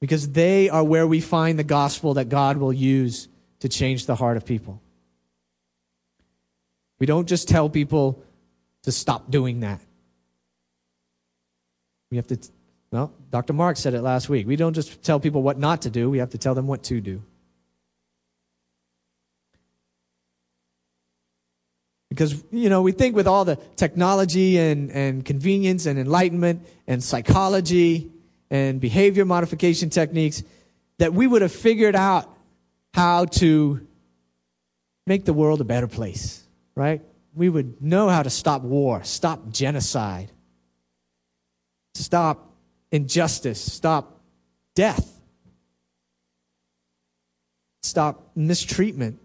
Because 0.00 0.30
they 0.30 0.68
are 0.68 0.82
where 0.82 1.06
we 1.06 1.20
find 1.20 1.58
the 1.58 1.64
gospel 1.64 2.14
that 2.14 2.28
God 2.28 2.56
will 2.56 2.72
use 2.72 3.28
to 3.60 3.68
change 3.68 4.06
the 4.06 4.16
heart 4.16 4.36
of 4.36 4.44
people. 4.44 4.82
We 6.98 7.06
don't 7.06 7.28
just 7.28 7.48
tell 7.48 7.68
people 7.68 8.22
to 8.82 8.92
stop 8.92 9.30
doing 9.30 9.60
that. 9.60 9.80
We 12.10 12.16
have 12.16 12.26
to, 12.28 12.38
well, 12.90 13.12
Dr. 13.30 13.52
Mark 13.52 13.76
said 13.76 13.94
it 13.94 14.02
last 14.02 14.28
week. 14.28 14.46
We 14.46 14.56
don't 14.56 14.74
just 14.74 15.02
tell 15.02 15.18
people 15.18 15.42
what 15.42 15.58
not 15.58 15.82
to 15.82 15.90
do, 15.90 16.10
we 16.10 16.18
have 16.18 16.30
to 16.30 16.38
tell 16.38 16.54
them 16.54 16.66
what 16.66 16.82
to 16.84 17.00
do. 17.00 17.22
Because, 22.10 22.44
you 22.50 22.68
know, 22.68 22.82
we 22.82 22.92
think 22.92 23.16
with 23.16 23.26
all 23.26 23.46
the 23.46 23.56
technology 23.76 24.58
and, 24.58 24.90
and 24.90 25.24
convenience 25.24 25.86
and 25.86 25.98
enlightenment 25.98 26.66
and 26.86 27.02
psychology 27.02 28.12
and 28.50 28.82
behavior 28.82 29.24
modification 29.24 29.88
techniques 29.88 30.42
that 30.98 31.14
we 31.14 31.26
would 31.26 31.40
have 31.40 31.52
figured 31.52 31.96
out 31.96 32.28
how 32.92 33.24
to 33.24 33.86
make 35.06 35.24
the 35.24 35.32
world 35.32 35.62
a 35.62 35.64
better 35.64 35.86
place, 35.86 36.44
right? 36.74 37.00
We 37.34 37.48
would 37.48 37.80
know 37.82 38.08
how 38.08 38.22
to 38.22 38.30
stop 38.30 38.62
war, 38.62 39.02
stop 39.04 39.50
genocide, 39.50 40.30
stop 41.94 42.54
injustice, 42.90 43.60
stop 43.60 44.20
death, 44.74 45.20
stop 47.82 48.30
mistreatment 48.34 49.18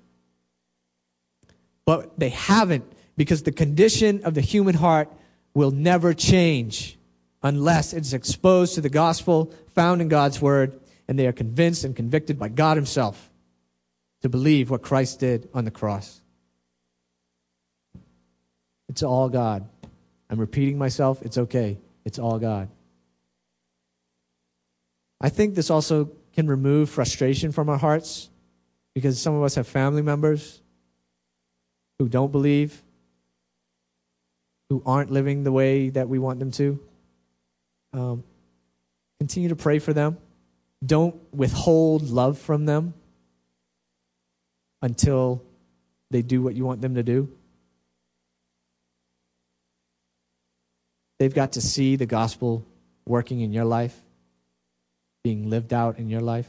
but 1.88 2.20
they 2.20 2.30
haven't 2.30 2.84
because 3.16 3.42
the 3.44 3.52
condition 3.52 4.24
of 4.26 4.36
the 4.36 4.42
human 4.42 4.76
heart 4.76 5.10
will 5.56 5.72
never 5.72 6.14
change 6.14 7.00
unless 7.42 7.94
it's 7.94 8.14
exposed 8.14 8.76
to 8.76 8.82
the 8.82 8.90
gospel 8.90 9.52
found 9.74 10.02
in 10.02 10.10
God's 10.10 10.40
word 10.40 10.80
and 11.08 11.18
they 11.18 11.26
are 11.26 11.32
convinced 11.32 11.86
and 11.86 11.96
convicted 11.96 12.38
by 12.38 12.50
God 12.50 12.76
Himself 12.76 13.32
to 14.22 14.28
believe 14.28 14.70
what 14.70 14.82
Christ 14.82 15.22
did 15.22 15.48
on 15.54 15.64
the 15.64 15.72
cross. 15.72 16.22
It's 18.90 19.04
all 19.04 19.30
God. 19.30 19.68
I'm 20.30 20.40
repeating 20.40 20.78
myself. 20.78 21.22
It's 21.22 21.38
okay. 21.38 21.78
It's 22.06 22.20
all 22.20 22.40
God. 22.40 22.70
I 25.20 25.30
think 25.30 25.56
this 25.56 25.70
also 25.70 26.12
can 26.34 26.48
remove 26.48 26.90
frustration 26.90 27.52
from 27.52 27.70
our 27.70 27.78
hearts 27.78 28.30
because 28.94 29.20
some 29.20 29.36
of 29.36 29.44
us 29.44 29.56
have 29.56 29.68
family 29.68 30.02
members 30.02 30.62
who 32.00 32.08
don't 32.08 32.32
believe, 32.32 32.84
who 34.70 34.84
aren't 34.86 35.12
living 35.12 35.44
the 35.44 35.52
way 35.52 35.90
that 35.90 36.08
we 36.08 36.20
want 36.20 36.40
them 36.40 36.52
to. 36.52 36.80
Um, 37.94 38.24
continue 39.20 39.50
to 39.50 39.56
pray 39.56 39.80
for 39.80 39.94
them. 39.94 40.18
Don't 40.86 41.16
withhold 41.34 42.10
love 42.10 42.38
from 42.38 42.66
them 42.66 42.94
until 44.82 45.42
they 46.12 46.22
do 46.22 46.42
what 46.42 46.56
you 46.56 46.66
want 46.66 46.82
them 46.82 46.96
to 46.96 47.04
do. 47.04 47.30
They've 51.20 51.34
got 51.34 51.54
to 51.54 51.62
see 51.62 51.96
the 51.96 52.06
gospel 52.06 52.66
working 53.06 53.42
in 53.42 53.52
your 53.52 53.66
life, 53.66 54.00
being 55.24 55.50
lived 55.50 55.74
out 55.74 55.98
in 55.98 56.10
your 56.10 56.22
life. 56.22 56.48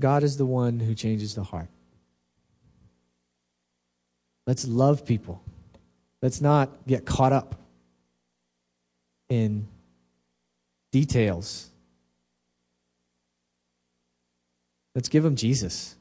God 0.00 0.24
is 0.24 0.36
the 0.36 0.44
one 0.44 0.80
who 0.80 0.94
changes 0.94 1.36
the 1.36 1.44
heart. 1.44 1.68
Let's 4.46 4.66
love 4.66 5.06
people. 5.06 5.40
Let's 6.20 6.40
not 6.40 6.70
get 6.86 7.04
caught 7.06 7.32
up 7.32 7.54
in 9.28 9.68
details. 10.90 11.70
Let's 14.94 15.08
give 15.08 15.22
them 15.22 15.36
Jesus. 15.36 15.94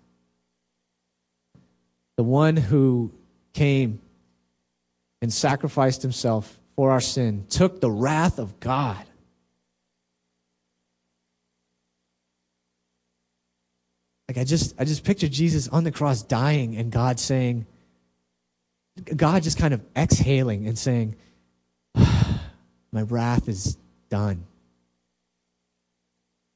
The 2.18 2.24
one 2.24 2.56
who 2.56 3.12
came 3.54 4.02
and 5.22 5.32
sacrificed 5.32 6.02
himself 6.02 6.60
for 6.76 6.92
our 6.92 7.02
sin, 7.02 7.46
took 7.50 7.80
the 7.80 7.92
wrath 7.92 8.40
of 8.40 8.60
God 8.60 9.06
Like 14.32 14.38
I 14.38 14.44
just 14.46 14.76
I 14.80 14.86
just 14.86 15.04
picture 15.04 15.28
Jesus 15.28 15.68
on 15.68 15.84
the 15.84 15.92
cross 15.92 16.24
dying 16.24 16.78
and 16.78 16.90
God 16.90 17.20
saying 17.20 17.66
God 19.14 19.44
just 19.44 19.58
kind 19.58 19.74
of 19.74 19.82
exhaling 19.94 20.68
and 20.68 20.80
saying 20.80 21.18
my 21.96 23.02
wrath 23.02 23.50
is 23.50 23.78
done. 24.08 24.46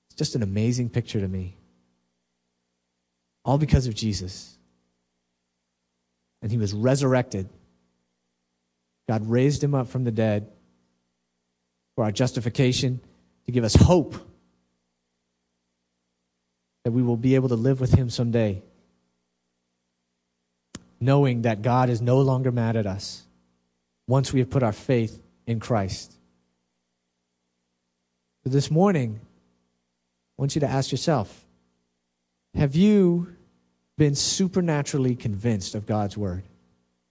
It's 0.07 0.15
just 0.15 0.35
an 0.35 0.41
amazing 0.41 0.87
picture 0.87 1.19
to 1.19 1.27
me. 1.27 1.57
All 3.43 3.57
because 3.57 3.87
of 3.87 3.93
Jesus. 3.93 4.57
And 6.45 6.51
he 6.51 6.59
was 6.59 6.73
resurrected. 6.73 7.49
God 9.09 9.27
raised 9.27 9.63
him 9.63 9.73
up 9.73 9.87
from 9.87 10.03
the 10.03 10.11
dead 10.11 10.47
for 11.95 12.03
our 12.03 12.11
justification, 12.11 12.99
to 13.45 13.51
give 13.51 13.63
us 13.63 13.73
hope 13.73 14.15
that 16.83 16.91
we 16.91 17.01
will 17.01 17.17
be 17.17 17.35
able 17.35 17.49
to 17.49 17.55
live 17.55 17.79
with 17.79 17.93
Him 17.93 18.09
someday, 18.09 18.61
knowing 20.99 21.43
that 21.43 21.61
God 21.61 21.89
is 21.89 22.01
no 22.01 22.19
longer 22.19 22.51
mad 22.51 22.75
at 22.75 22.85
us 22.85 23.23
once 24.07 24.31
we 24.31 24.39
have 24.39 24.49
put 24.49 24.61
our 24.61 24.71
faith 24.71 25.19
in 25.47 25.59
Christ. 25.59 26.13
So 28.43 28.49
this 28.49 28.69
morning, 28.69 29.19
I 30.37 30.41
want 30.41 30.53
you 30.53 30.61
to 30.61 30.67
ask 30.67 30.91
yourself 30.91 31.45
have 32.53 32.75
you 32.75 33.34
been 33.97 34.15
supernaturally 34.15 35.15
convinced 35.15 35.75
of 35.75 35.85
God's 35.85 36.17
Word? 36.17 36.43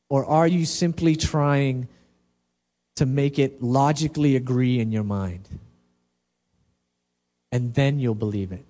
Or 0.08 0.24
are 0.24 0.46
you 0.46 0.66
simply 0.66 1.16
trying 1.16 1.88
to 2.96 3.06
make 3.06 3.38
it 3.38 3.62
logically 3.62 4.36
agree 4.36 4.78
in 4.78 4.92
your 4.92 5.02
mind? 5.02 5.48
And 7.50 7.74
then 7.74 7.98
you'll 7.98 8.14
believe 8.14 8.52
it. 8.52 8.64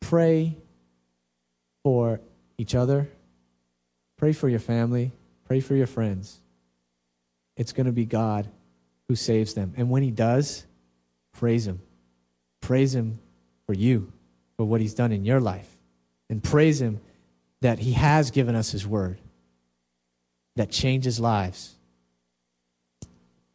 Pray 0.00 0.56
for 1.82 2.20
each 2.58 2.74
other. 2.74 3.08
Pray 4.16 4.32
for 4.32 4.48
your 4.48 4.58
family. 4.58 5.12
Pray 5.46 5.60
for 5.60 5.74
your 5.74 5.86
friends. 5.86 6.40
It's 7.56 7.72
going 7.72 7.86
to 7.86 7.92
be 7.92 8.04
God 8.04 8.48
who 9.08 9.14
saves 9.14 9.54
them. 9.54 9.72
And 9.76 9.88
when 9.88 10.02
He 10.02 10.10
does, 10.10 10.64
praise 11.40 11.66
Him. 11.66 11.80
Praise 12.60 12.94
Him 12.94 13.18
for 13.66 13.72
you, 13.72 14.12
for 14.58 14.66
what 14.66 14.82
He's 14.82 14.92
done 14.92 15.10
in 15.10 15.24
your 15.24 15.40
life. 15.40 15.66
And 16.28 16.44
praise 16.44 16.82
Him 16.82 17.00
that 17.62 17.78
He 17.78 17.94
has 17.94 18.30
given 18.30 18.54
us 18.54 18.70
His 18.70 18.86
word 18.86 19.18
that 20.56 20.70
changes 20.70 21.18
lives. 21.18 21.74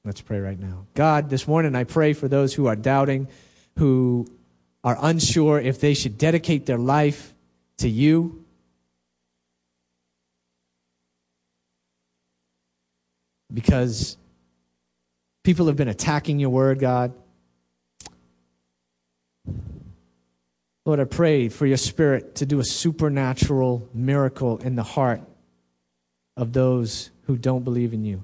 Let's 0.03 0.19
pray 0.19 0.39
right 0.39 0.59
now. 0.59 0.87
God, 0.95 1.29
this 1.29 1.47
morning 1.47 1.75
I 1.75 1.83
pray 1.83 2.13
for 2.13 2.27
those 2.27 2.55
who 2.55 2.65
are 2.65 2.75
doubting, 2.75 3.27
who 3.77 4.25
are 4.83 4.97
unsure 4.99 5.59
if 5.59 5.79
they 5.79 5.93
should 5.93 6.17
dedicate 6.17 6.65
their 6.65 6.79
life 6.79 7.35
to 7.77 7.87
you. 7.87 8.43
Because 13.53 14.17
people 15.43 15.67
have 15.67 15.75
been 15.75 15.87
attacking 15.87 16.39
your 16.39 16.49
word, 16.49 16.79
God. 16.79 17.13
Lord, 20.85 20.99
I 20.99 21.05
pray 21.05 21.49
for 21.49 21.65
your 21.65 21.77
spirit 21.77 22.35
to 22.35 22.45
do 22.45 22.59
a 22.59 22.63
supernatural 22.63 23.89
miracle 23.93 24.59
in 24.59 24.75
the 24.75 24.83
heart 24.83 25.21
of 26.37 26.53
those 26.53 27.09
who 27.23 27.37
don't 27.37 27.63
believe 27.63 27.93
in 27.93 28.05
you. 28.05 28.23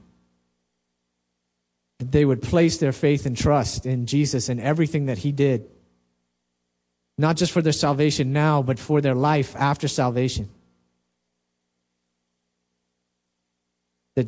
That 2.00 2.12
they 2.12 2.24
would 2.24 2.44
place 2.44 2.78
their 2.78 2.92
faith 2.92 3.26
and 3.26 3.36
trust 3.36 3.88
in 3.88 4.06
Jesus 4.06 4.48
and 4.48 4.60
everything 4.60 5.08
that 5.08 5.18
he 5.18 5.32
did, 5.32 5.68
not 7.18 7.36
just 7.36 7.52
for 7.52 7.64
their 7.64 7.74
salvation 7.74 8.32
now, 8.32 8.62
but 8.62 8.78
for 8.78 9.02
their 9.02 9.16
life 9.16 9.56
after 9.56 9.88
salvation. 9.88 10.48
That 14.16 14.28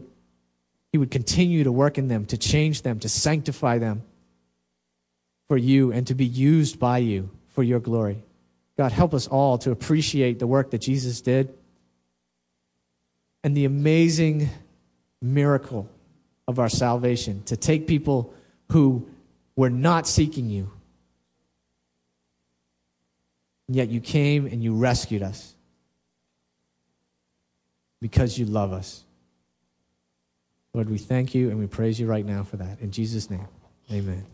he 0.91 0.98
would 0.98 1.12
continue 1.12 1.65
to 1.65 1.72
work 1.72 2.00
in 2.00 2.08
them, 2.08 2.26
to 2.28 2.38
change 2.38 2.82
them, 2.82 3.00
to 3.00 3.10
sanctify 3.10 3.78
them 3.78 4.02
for 5.50 5.58
you, 5.58 5.91
and 5.91 6.08
to 6.08 6.15
be 6.15 6.26
used 6.26 6.80
by 6.80 6.98
you 6.98 7.30
for 7.54 7.63
your 7.63 7.80
glory. 7.80 8.24
God, 8.78 8.92
help 8.92 9.13
us 9.13 9.28
all 9.28 9.58
to 9.60 9.72
appreciate 9.72 10.39
the 10.39 10.48
work 10.48 10.72
that 10.72 10.82
Jesus 10.82 11.22
did 11.22 11.54
and 13.44 13.56
the 13.56 13.66
amazing 13.66 14.50
miracle 15.22 15.89
of 16.48 16.60
our 16.60 16.70
salvation 16.70 17.44
to 17.44 17.56
take 17.56 17.88
people 17.88 18.34
who 18.72 19.08
were 19.56 19.70
not 19.70 20.08
seeking 20.08 20.50
you. 20.50 20.72
And 23.68 23.76
yet 23.76 23.89
you 23.89 24.02
came 24.02 24.46
and 24.48 24.63
you 24.63 24.76
rescued 24.76 25.24
us 25.24 25.56
because 28.02 28.38
you 28.38 28.46
love 28.46 28.74
us. 28.74 29.04
Lord, 30.74 30.89
we 30.89 30.98
thank 30.98 31.36
you 31.36 31.50
and 31.50 31.60
we 31.60 31.68
praise 31.68 32.00
you 32.00 32.08
right 32.08 32.26
now 32.26 32.44
for 32.44 32.58
that. 32.58 32.82
In 32.82 32.92
Jesus' 32.92 33.30
name, 33.30 33.48
amen. 33.92 34.26